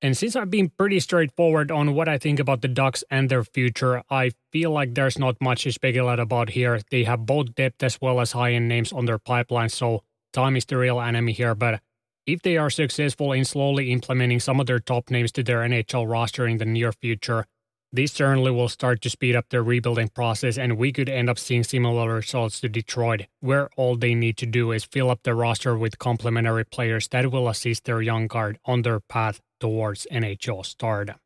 [0.03, 3.45] And since I've been pretty straightforward on what I think about the Ducks and their
[3.45, 6.81] future, I feel like there's not much to speculate about here.
[6.91, 10.57] They have both depth as well as high end names on their pipeline, so time
[10.57, 11.55] is the real enemy here.
[11.55, 11.83] But
[12.27, 16.11] if they are successful in slowly implementing some of their top names to their NHL
[16.11, 17.45] roster in the near future,
[17.93, 21.39] this certainly will start to speed up their rebuilding process, and we could end up
[21.39, 25.35] seeing similar results to Detroit, where all they need to do is fill up the
[25.35, 30.65] roster with complementary players that will assist their young guard on their path towards NHL
[30.65, 31.17] stardom.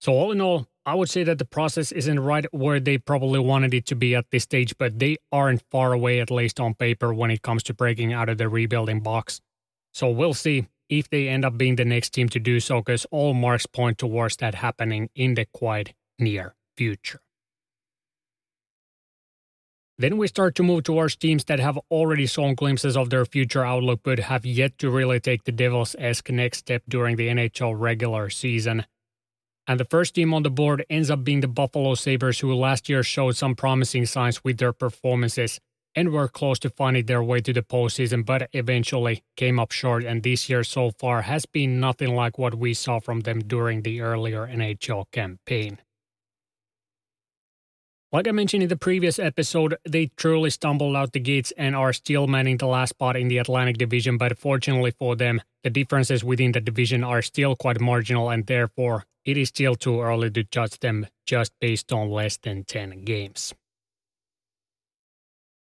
[0.00, 3.38] So, all in all, I would say that the process isn't right where they probably
[3.38, 6.74] wanted it to be at this stage, but they aren't far away, at least on
[6.74, 9.40] paper, when it comes to breaking out of the rebuilding box.
[9.94, 13.06] So, we'll see if they end up being the next team to do so, because
[13.10, 17.20] all marks point towards that happening in the quite near future.
[19.98, 23.64] Then we start to move towards teams that have already shown glimpses of their future
[23.64, 27.78] outlook but have yet to really take the Devils esque next step during the NHL
[27.78, 28.86] regular season.
[29.66, 32.88] And the first team on the board ends up being the Buffalo Sabres, who last
[32.88, 35.60] year showed some promising signs with their performances
[35.94, 40.04] and were close to finding their way to the postseason, but eventually came up short.
[40.04, 43.82] And this year so far has been nothing like what we saw from them during
[43.82, 45.78] the earlier NHL campaign.
[48.12, 51.94] Like I mentioned in the previous episode, they truly stumbled out the gates and are
[51.94, 56.22] still manning the last spot in the Atlantic Division, but fortunately for them, the differences
[56.22, 60.44] within the division are still quite marginal and therefore it is still too early to
[60.44, 63.54] judge them just based on less than 10 games.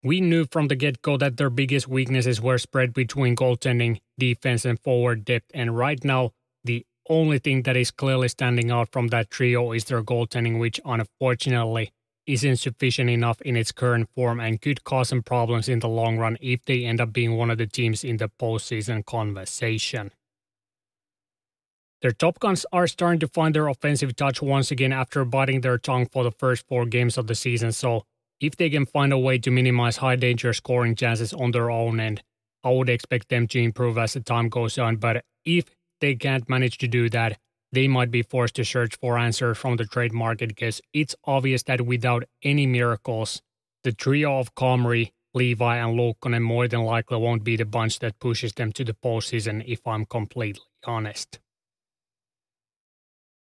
[0.02, 4.64] We knew from the get go that their biggest weaknesses were spread between goaltending, defense,
[4.64, 6.32] and forward depth, and right now,
[6.64, 10.80] the only thing that is clearly standing out from that trio is their goaltending, which
[10.84, 11.92] unfortunately
[12.32, 16.18] isn't sufficient enough in its current form and could cause some problems in the long
[16.18, 20.12] run if they end up being one of the teams in the postseason conversation.
[22.02, 25.76] Their Top Guns are starting to find their offensive touch once again after biting their
[25.76, 28.04] tongue for the first four games of the season, so
[28.40, 32.00] if they can find a way to minimize high danger scoring chances on their own
[32.00, 32.22] end,
[32.64, 34.96] I would expect them to improve as the time goes on.
[34.96, 35.66] But if
[36.00, 37.38] they can't manage to do that,
[37.72, 41.62] they might be forced to search for answers from the trade market because it's obvious
[41.64, 43.42] that without any miracles,
[43.84, 48.18] the trio of Comrie, Levi, and Luukkonen more than likely won't be the bunch that
[48.18, 51.38] pushes them to the postseason, if I'm completely honest.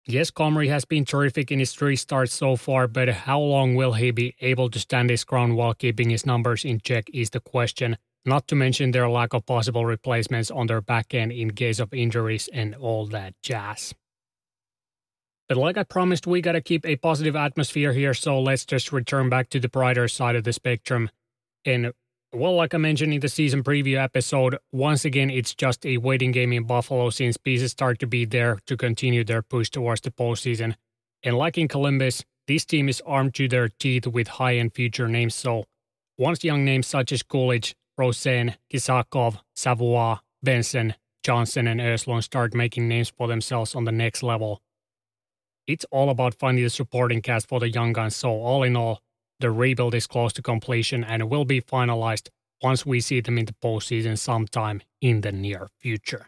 [0.07, 3.93] Yes, Comrie has been terrific in his three starts so far, but how long will
[3.93, 7.39] he be able to stand his ground while keeping his numbers in check is the
[7.39, 11.79] question, not to mention their lack of possible replacements on their back end in case
[11.79, 13.95] of injuries and all that jazz.
[15.47, 19.29] But like I promised, we gotta keep a positive atmosphere here, so let's just return
[19.29, 21.09] back to the brighter side of the spectrum.
[21.65, 21.91] And
[22.33, 26.31] well, like I mentioned in the season preview episode, once again, it's just a waiting
[26.31, 30.11] game in Buffalo since pieces start to be there to continue their push towards the
[30.11, 30.75] postseason.
[31.23, 35.07] And like in Columbus, this team is armed to their teeth with high end future
[35.07, 35.33] names.
[35.33, 35.65] So
[36.17, 42.87] once young names such as Kulich, Rosen, Kisakov, Savoie, Benson, Johnson, and Östlund start making
[42.87, 44.61] names for themselves on the next level,
[45.67, 48.15] it's all about finding the supporting cast for the young guns.
[48.15, 49.01] So all in all,
[49.39, 52.29] the rebuild is close to completion and will be finalized
[52.61, 56.27] once we see them in the postseason sometime in the near future.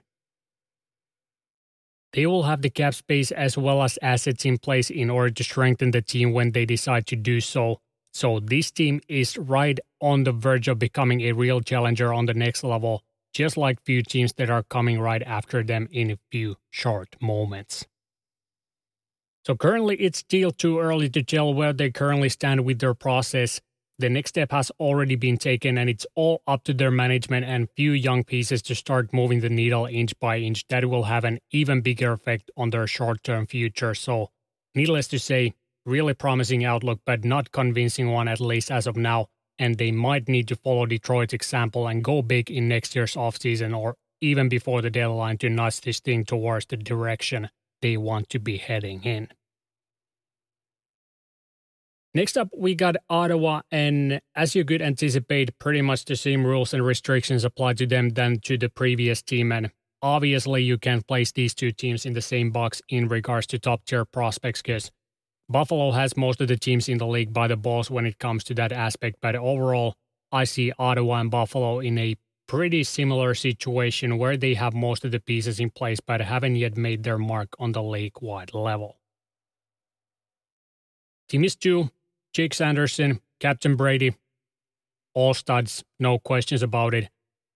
[2.13, 5.43] They will have the cap space as well as assets in place in order to
[5.43, 7.79] strengthen the team when they decide to do so.
[8.13, 12.33] So, this team is right on the verge of becoming a real challenger on the
[12.33, 16.55] next level, just like few teams that are coming right after them in a few
[16.71, 17.85] short moments.
[19.47, 23.61] So currently, it's still too early to tell where they currently stand with their process.
[23.97, 27.69] The next step has already been taken, and it's all up to their management and
[27.77, 30.67] few young pieces to start moving the needle inch by inch.
[30.67, 33.95] That will have an even bigger effect on their short term future.
[33.95, 34.31] So,
[34.75, 35.53] needless to say,
[35.85, 39.29] really promising outlook, but not convincing one, at least as of now.
[39.57, 43.73] And they might need to follow Detroit's example and go big in next year's offseason
[43.73, 47.49] or even before the deadline to nudge this thing towards the direction
[47.81, 49.29] they want to be heading in.
[52.17, 56.73] Next up, we got Ottawa, and as you could anticipate, pretty much the same rules
[56.73, 59.51] and restrictions apply to them than to the previous team.
[59.51, 59.69] And
[60.01, 63.85] obviously, you can't place these two teams in the same box in regards to top
[63.85, 64.89] tier prospects because
[65.47, 68.43] Buffalo has most of the teams in the league by the balls when it comes
[68.45, 69.17] to that aspect.
[69.21, 69.93] But overall,
[70.31, 72.15] I see Ottawa and Buffalo in a
[72.47, 76.77] pretty similar situation where they have most of the pieces in place but haven't yet
[76.77, 78.97] made their mark on the league wide level.
[81.29, 81.91] Tim Stützle
[82.33, 84.15] Jake Sanderson, Captain Brady,
[85.13, 87.09] all studs, no questions about it.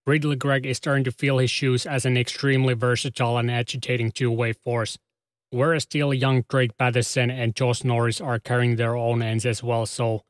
[0.08, 4.32] Ridly Greig is starting to feel his shoes as an extremely versatile and agitating two
[4.32, 4.98] way force,
[5.52, 9.86] whereas still young Drake Batherson and Josh Norris are carrying their own ends as well,
[9.86, 10.24] so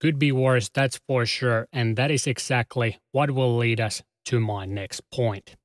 [0.00, 4.40] could be worse, that's for sure, and that is exactly what will lead us to
[4.40, 5.56] my next point.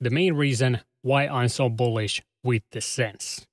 [0.00, 3.45] The main reason why I'm so bullish with the Sens.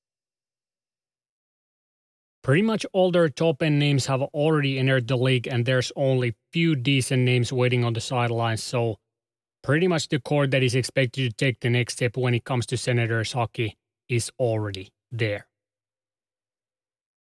[2.43, 6.35] Pretty much all their top end names have already entered the league, and there's only
[6.51, 8.61] few decent names waiting on the sidelines.
[8.61, 8.97] So,
[9.63, 12.65] pretty much the core that is expected to take the next step when it comes
[12.65, 13.77] to Senators hockey
[14.09, 15.47] is already there.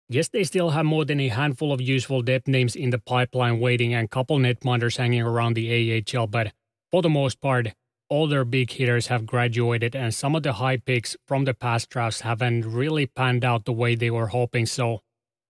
[0.09, 3.59] Yes, they still have more than a handful of useful depth names in the pipeline
[3.59, 6.53] waiting and couple netminders hanging around the AHL, but
[6.91, 7.73] for the most part,
[8.09, 11.89] all their big hitters have graduated, and some of the high picks from the past
[11.89, 14.65] drafts haven't really panned out the way they were hoping.
[14.65, 15.01] So,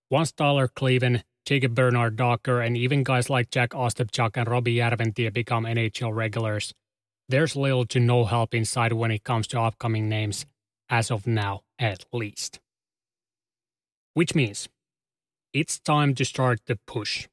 [0.10, 5.32] once Tyler Kleven, Jacob Bernard Docker, and even guys like Zack Ostapchuk and Roby Järventie
[5.32, 6.74] become NHL regulars,
[7.30, 10.46] there's little to no help inside when it comes to upcoming names,
[10.90, 12.60] as of now, at least.
[14.14, 14.68] Which means
[15.54, 17.28] it's time to start the push.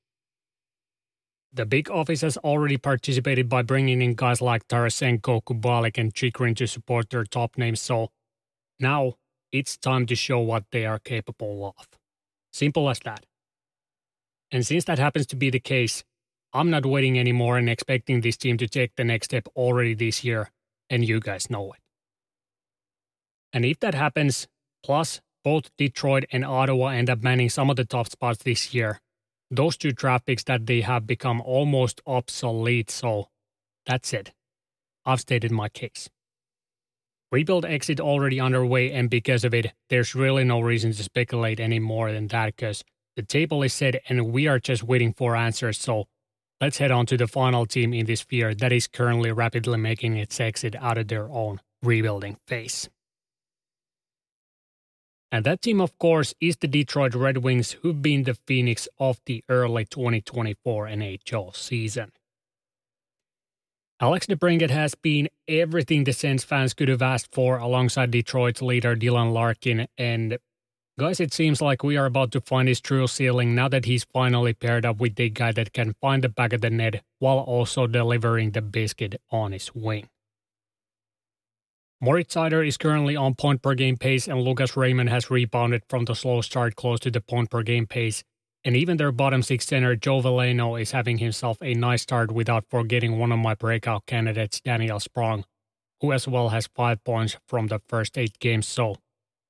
[1.57, 6.55] The big office has already participated by bringing in guys like Tarasenko, Kubalik, and Chychrun
[6.57, 8.11] to support their top names, so
[8.79, 9.15] now
[9.53, 11.89] it's time to show what they are capable of.
[12.53, 13.25] Simple as that.
[14.51, 16.05] And since that happens to be the case,
[16.53, 20.23] I'm not waiting anymore and expecting this team to take the next step already this
[20.23, 20.51] year,
[20.91, 21.81] and you guys know it.
[23.55, 24.47] And if that happens,
[24.83, 29.01] plus both Detroit and Ottawa end up manning some of the top spots this year,
[29.51, 32.91] those two draft picks that they have become almost obsolete.
[32.91, 33.29] So
[33.87, 34.33] that's it.
[35.05, 36.09] I've stated my case.
[37.33, 41.79] Rebuild exit already underway, and because of it, there's really no reason to speculate any
[41.79, 42.85] more than that because
[43.17, 45.79] the table is set and we are just waiting for answers.
[45.79, 46.07] So
[46.61, 50.17] let's head on to the final team in this sphere that is currently rapidly making
[50.17, 52.89] its exit out of their own rebuilding phase.
[55.37, 59.21] And that team, of course, is the Detroit Red Wings, who've been the Phoenix of
[59.27, 62.13] the early 2024 NHL season.
[64.01, 68.97] Alex DeBrincat has been everything the Sens fans could have asked for alongside Detroit's leader
[68.97, 69.87] Dylan Larkin.
[69.99, 70.39] And
[70.99, 74.05] guys, it seems like we are about to find his true ceiling now that he's
[74.05, 77.41] finally paired up with the guy that can find the back of the net while
[77.41, 80.09] also delivering the biscuit on his wing.
[81.99, 86.05] Moritz Seider is currently on point per game pace, and Lucas Raymond has rebounded from
[86.05, 88.23] the slow start close to the point per game pace.
[88.65, 92.67] And even their bottom six center, Joe Veleno, is having himself a nice start without
[92.69, 95.45] forgetting one of my breakout candidates, Daniel Sprong,
[96.01, 98.69] who as well has five points from the first eight games.
[98.69, 98.97] So,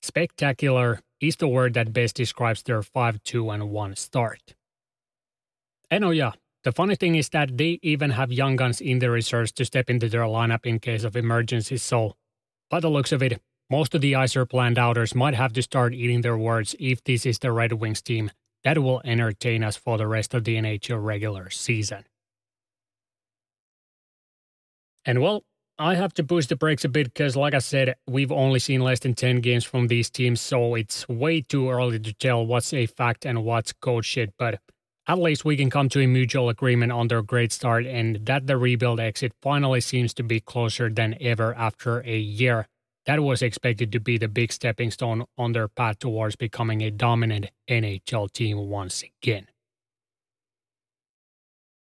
[0.03, 4.55] spectacular is the word that best describes their 5 2 and 1 start.
[5.91, 6.33] And oh, yeah,
[6.67, 9.89] The funny thing is that they even have young guns in their reserves to step
[9.89, 12.17] into their lineup in case of emergencies, so
[12.71, 13.41] by the looks of it,
[13.71, 17.39] most of the Yzerplan doubters might have to start eating their words if this is
[17.39, 18.31] the Red Wings team
[18.65, 22.05] that will entertain us for the rest of the NHL regular season.
[25.05, 25.45] And well,
[25.79, 28.81] I have to push the brakes a bit because, like I said, we've only seen
[28.81, 32.73] less than 10 games from these teams, so it's way too early to tell what's
[32.73, 34.33] a fact and what's code shit.
[34.39, 34.59] But
[35.09, 38.47] at least we can come to a mutual agreement on their great start and that
[38.47, 42.67] the rebuild exit finally seems to be closer than ever after a year.
[43.07, 46.91] That was expected to be the big stepping stone on their path towards becoming a
[46.91, 49.47] dominant NHL team once again.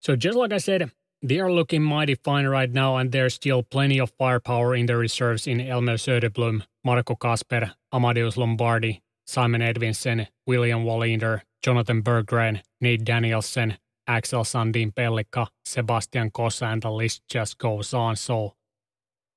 [0.01, 0.91] So, just like I said,
[1.22, 4.95] they are looking mighty fine right now, and there's still plenty of firepower in the
[4.95, 13.03] reserves in Elmer Söderblom, Marco Kasper, Amadeus Lombardi, Simon Edvinsson, William Wallinder, Jonathan Berggren, Nate
[13.03, 18.16] Danielson, Axel Sandin Pellikka, Sebastian Cossa, and the list just goes on.
[18.16, 18.55] So,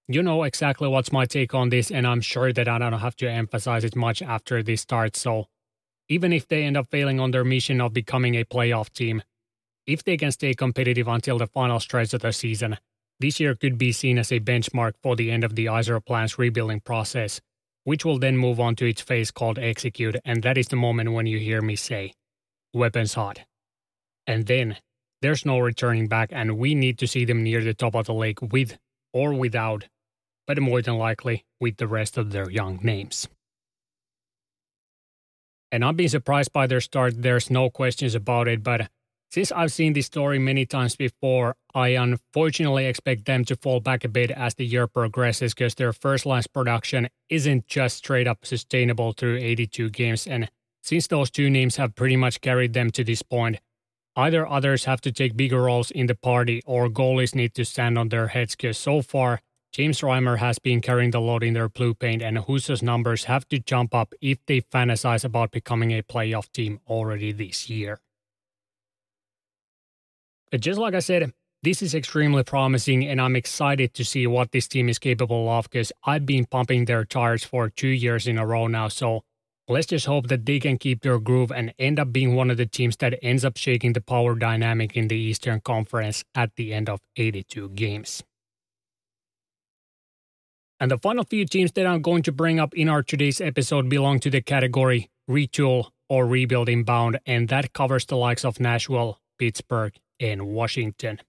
[0.08, 3.16] you know exactly what's my take on this, and I'm sure that I don't have
[3.16, 5.16] to emphasize it much after this start.
[5.16, 5.46] So,
[6.08, 9.22] even if they end up failing on their mission of becoming a playoff team,
[9.86, 12.78] if they can stay competitive until the final stretch of the season,
[13.20, 16.80] this year could be seen as a benchmark for the end of the Yzerplan's rebuilding
[16.80, 17.40] process,
[17.84, 21.12] which will then move on to its phase called execute, and that is the moment
[21.12, 22.12] when you hear me say,
[22.72, 23.40] weapons hot.
[24.26, 24.76] And then
[25.20, 28.14] there's no returning back, and we need to see them near the top of the
[28.14, 28.78] lake with
[29.12, 29.88] or without,
[30.46, 33.28] but more than likely with the rest of their young names.
[35.70, 38.90] And I'm being surprised by their start, there's no questions about it, but
[39.32, 44.04] since I've seen this story many times before, I unfortunately expect them to fall back
[44.04, 48.44] a bit as the year progresses because their first line's production isn't just straight up
[48.44, 50.26] sustainable through 82 games.
[50.26, 50.50] And
[50.82, 53.58] since those two names have pretty much carried them to this point,
[54.16, 57.96] either others have to take bigger roles in the party or goalies need to stand
[57.96, 59.40] on their heads because so far,
[59.72, 63.48] James Reimer has been carrying the load in their blue paint, and Husso's numbers have
[63.48, 68.02] to jump up if they fantasize about becoming a playoff team already this year.
[70.52, 71.32] But just like I said,
[71.62, 75.64] this is extremely promising, and I'm excited to see what this team is capable of
[75.64, 78.88] because I've been pumping their tires for two years in a row now.
[78.88, 79.22] So
[79.66, 82.58] let's just hope that they can keep their groove and end up being one of
[82.58, 86.74] the teams that ends up shaking the power dynamic in the Eastern Conference at the
[86.74, 88.22] end of 82 games.
[90.78, 93.88] And the final few teams that I'm going to bring up in our today's episode
[93.88, 99.18] belong to the category retool or rebuilding bound, and that covers the likes of Nashville,
[99.38, 101.20] Pittsburgh, in Washington.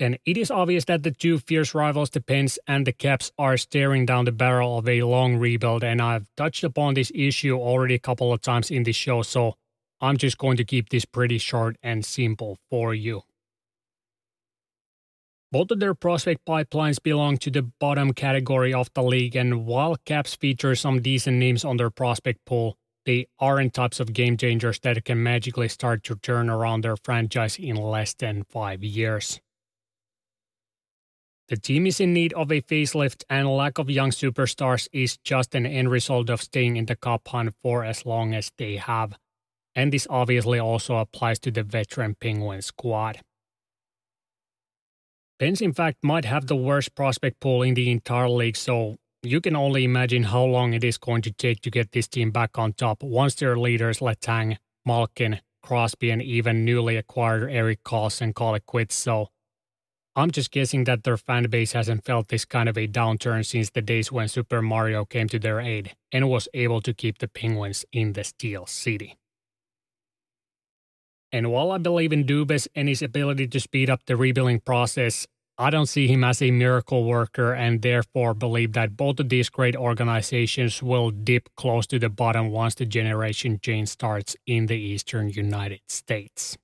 [0.00, 3.56] And it is obvious that the two fierce rivals, the Pens and the Caps, are
[3.56, 7.94] staring down the barrel of a long rebuild, and I've touched upon this issue already
[7.94, 9.54] a couple of times in this show, so
[10.00, 13.22] I'm just going to keep this pretty short and simple for you.
[15.50, 19.96] Both of their prospect pipelines belong to the bottom category of the league, and while
[20.04, 22.76] Caps feature some decent names on their prospect pool,
[23.08, 27.58] they aren't types of game changers that can magically start to turn around their franchise
[27.58, 29.40] in less than five years.
[31.48, 35.54] The team is in need of a facelift, and lack of young superstars is just
[35.54, 39.14] an end result of staying in the cup hunt for as long as they have.
[39.74, 43.20] And this obviously also applies to the veteran Penguin squad.
[45.38, 48.98] Pens, in fact, might have the worst prospect pool in the entire league, so
[49.28, 52.30] you can only imagine how long it is going to take to get this team
[52.30, 54.56] back on top once their leaders Letang,
[54.86, 58.94] Malkin, Crosby, and even newly acquired Erik Karlsson call it quits.
[58.94, 59.28] So
[60.16, 63.68] I'm just guessing that their fan base hasn't felt this kind of a downturn since
[63.68, 67.28] the days when Super Mario came to their aid and was able to keep the
[67.28, 69.18] Penguins in the Steel City.
[71.30, 75.26] And while I believe in Dubas and his ability to speed up the rebuilding process,
[75.60, 79.48] I don't see him as a miracle worker and therefore believe that both of these
[79.48, 84.76] great organizations will dip close to the bottom once the generation change starts in the
[84.76, 86.56] eastern United States.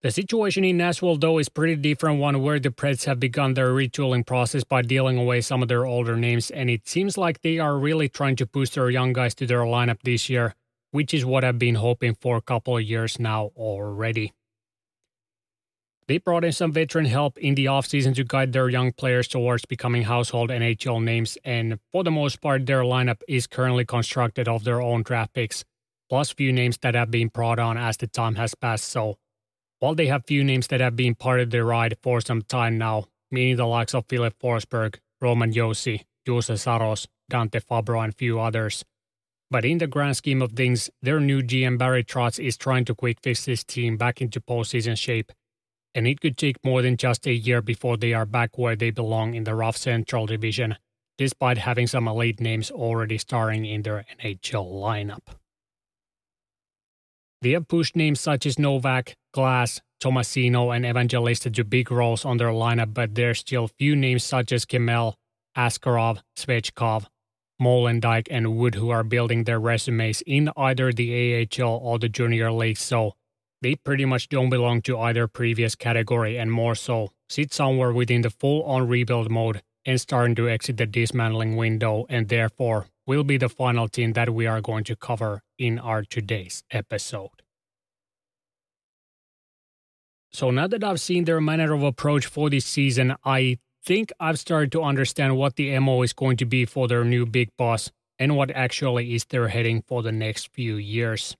[0.00, 3.72] The situation in Nashville, though, is pretty different one where the Preds have begun their
[3.72, 7.58] retooling process by dealing away some of their older names, and it seems like they
[7.58, 10.54] are really trying to push their young guys to their lineup this year,
[10.90, 14.32] which is what I've been hoping for a couple of years now already.
[16.06, 19.64] They brought in some veteran help in the offseason to guide their young players towards
[19.64, 24.64] becoming household NHL names, and for the most part, their lineup is currently constructed of
[24.64, 25.64] their own draft picks,
[26.10, 28.84] plus few names that have been brought on as the time has passed.
[28.84, 29.16] So,
[29.80, 32.76] while they have few names that have been part of the ride for some time
[32.76, 38.40] now, meaning the likes of Filip Forsberg, Roman Josi, Juuse Saros, Dante Fabbro, and few
[38.40, 38.84] others,
[39.50, 42.94] But in the grand scheme of things, their new GM Barry Trotz is trying to
[42.94, 45.32] quick fix this team back into postseason shape,
[45.94, 48.90] and it could take more than just a year before they are back where they
[48.90, 50.76] belong in the rough Central Division,
[51.18, 55.36] despite having some elite names already starring in their NHL lineup.
[57.42, 62.38] They have pushed names such as Novak, Glass, Tomasino, and Evangelista to big roles on
[62.38, 65.14] their lineup, but there's still few names such as Kemell,
[65.56, 67.06] Askarov, Svechkov,
[67.60, 72.50] Molendyk, and Wood who are building their resumes in either the AHL or the junior
[72.50, 73.14] league, so
[73.62, 78.22] they pretty much don't belong to either previous category and more so sit somewhere within
[78.22, 83.24] the full on rebuild mode and starting to exit the dismantling window and therefore will
[83.24, 87.30] be the final team that we are going to cover in our today's episode.
[90.32, 94.38] So now that I've seen their manner of approach for this season, I think I've
[94.38, 97.92] started to understand what the MO is going to be for their new big boss
[98.18, 101.36] and what actually is their heading for the next few years.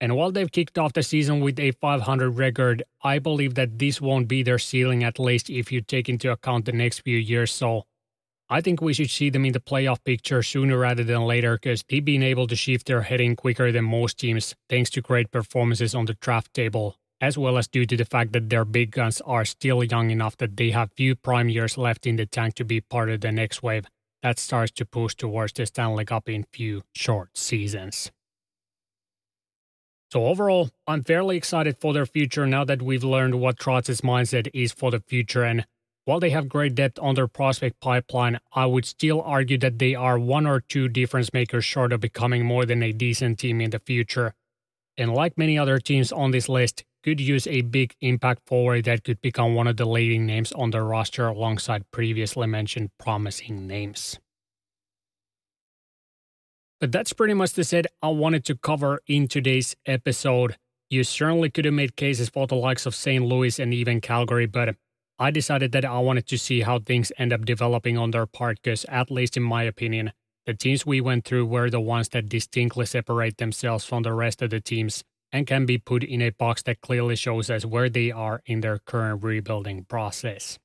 [0.00, 4.00] And while they've kicked off the season with a 500 record, I believe that this
[4.00, 7.52] won't be their ceiling, at least if you take into account the next few years.
[7.52, 7.84] So
[8.48, 11.84] I think we should see them in the playoff picture sooner rather than later because
[11.88, 15.94] they've been able to shift their heading quicker than most teams thanks to great performances
[15.94, 19.20] on the draft table, as well as due to the fact that their big guns
[19.20, 22.64] are still young enough that they have few prime years left in the tank to
[22.64, 23.86] be part of the next wave
[24.22, 28.10] that starts to push towards the Stanley Cup in few short seasons.
[30.12, 34.48] So overall, I'm fairly excited for their future now that we've learned what Trotz's mindset
[34.52, 35.44] is for the future.
[35.44, 35.66] And
[36.04, 39.94] while they have great depth on their prospect pipeline, I would still argue that they
[39.94, 43.70] are one or two difference makers short of becoming more than a decent team in
[43.70, 44.34] the future.
[44.96, 49.04] And like many other teams on this list, could use a big impact forward that
[49.04, 54.18] could become one of the leading names on their roster alongside previously mentioned promising names.
[56.80, 60.56] But that's pretty much the set I wanted to cover in today's episode.
[60.88, 63.22] You certainly could have made cases for the likes of St.
[63.22, 64.76] Louis and even Calgary, but
[65.18, 68.62] I decided that I wanted to see how things end up developing on their part
[68.62, 70.12] because, at least in my opinion,
[70.46, 74.40] the teams we went through were the ones that distinctly separate themselves from the rest
[74.40, 77.90] of the teams and can be put in a box that clearly shows us where
[77.90, 80.58] they are in their current rebuilding process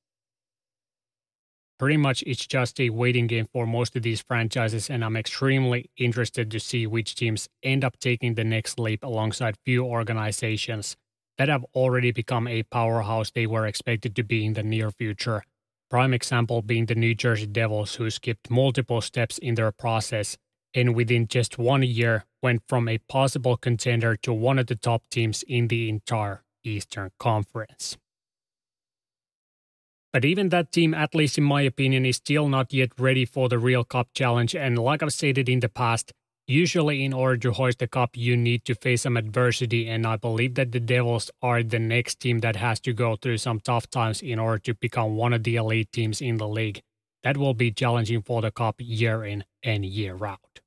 [1.78, 5.90] pretty much it's just a waiting game for most of these franchises, and I'm extremely
[5.96, 10.96] interested to see which teams end up taking the next leap alongside few organizations
[11.38, 15.44] that have already become a powerhouse they were expected to be in the near future.
[15.90, 20.36] Prime example being the New Jersey Devils, who skipped multiple steps in their process
[20.74, 25.02] and within just one year went from a possible contender to one of the top
[25.10, 27.96] teams in the entire Eastern Conference.
[30.16, 33.50] But even that team, at least in my opinion, is still not yet ready for
[33.50, 34.56] the real cup challenge.
[34.56, 36.10] And like I've stated in the past,
[36.46, 39.86] usually in order to hoist the cup, you need to face some adversity.
[39.86, 43.36] And I believe that the Devils are the next team that has to go through
[43.36, 46.80] some tough times in order to become one of the elite teams in the league.
[47.22, 50.60] That will be challenging for the cup year in and year out.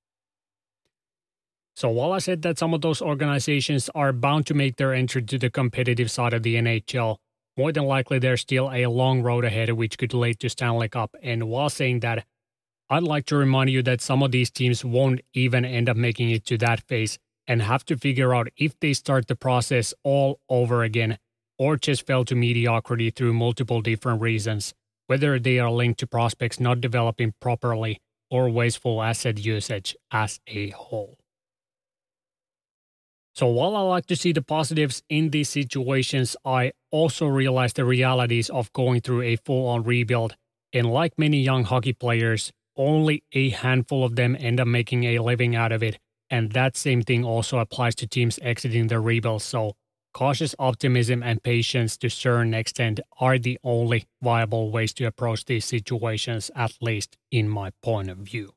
[1.76, 5.24] So while I said that some of those organizations are bound to make their entry
[5.24, 7.18] to the competitive side of the NHL,
[7.60, 11.14] more than likely there's still a long road ahead which could lead to Stanley Cup.
[11.22, 12.26] And while saying that,
[12.90, 16.30] I'd like to remind you that some of these teams won't even end up making
[16.30, 20.40] it to that phase and have to figure out if they start the process all
[20.48, 21.18] over again
[21.58, 24.74] or just fell to mediocrity through multiple different reasons,
[25.08, 28.00] whether they are linked to prospects not developing properly
[28.32, 31.19] or wasteful asset usage as a whole.
[33.40, 37.86] So while I like to see the positives in these situations, I also realize the
[37.86, 40.36] realities of going through a full on rebuild.
[40.74, 45.20] And like many young hockey players, only a handful of them end up making a
[45.20, 46.00] living out of it.
[46.30, 49.42] And that same thing also applies to teams exiting the rebuild.
[49.42, 49.72] So
[50.14, 55.64] cautious optimism and patience to certain extent are the only viable ways to approach these
[55.64, 58.52] situations, at least in my point of view.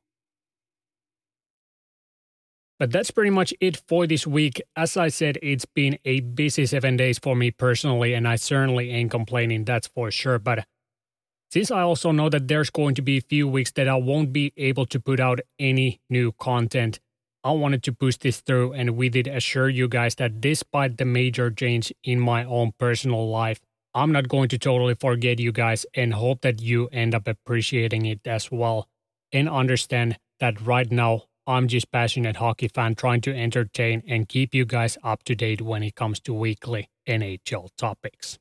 [2.83, 4.61] But that's pretty much it for this week.
[4.75, 8.91] As I said, it's been a busy seven days for me personally, and I certainly
[8.91, 10.37] ain't complaining, that's for sure.
[10.37, 10.65] But
[11.49, 14.33] since I also know that there's going to be a few weeks that I won't
[14.33, 16.99] be able to put out any new content,
[17.41, 21.05] I wanted to push this through, and we did assure you guys that despite the
[21.05, 23.61] major change in my own personal life,
[23.93, 28.05] I'm not going to totally forget you guys and hope that you end up appreciating
[28.07, 28.89] it as well.
[29.31, 34.53] And understand that right now I'm just passionate hockey fan trying to entertain and keep
[34.53, 38.39] you guys up to date when it comes to weekly NHL topics.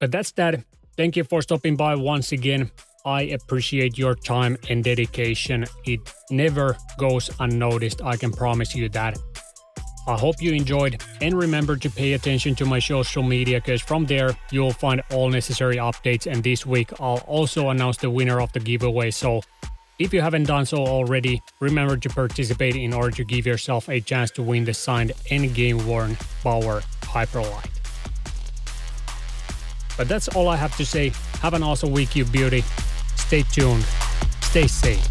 [0.00, 0.64] But that's that.
[0.96, 2.70] Thank you for stopping by once again.
[3.04, 5.66] I appreciate your time and dedication.
[5.86, 9.18] It never goes unnoticed, I can promise you that.
[10.08, 14.06] I hope you enjoyed and remember to pay attention to my social media because from
[14.06, 18.52] there you'll find all necessary updates and this week I'll also announce the winner of
[18.52, 19.10] the giveaway.
[19.12, 19.42] So
[20.00, 24.00] if you haven't done so already, remember to participate in order to give yourself a
[24.00, 27.68] chance to win the signed Endgame worn Bauer Hyperlite.
[29.98, 31.12] But that's all I have to say.
[31.42, 32.64] Have an awesome week, you beauty.
[33.16, 33.84] Stay tuned.
[34.40, 35.06] Stay safe.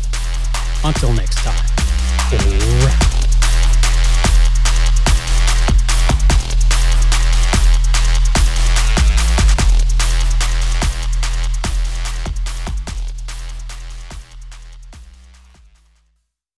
[0.83, 3.08] Until next time.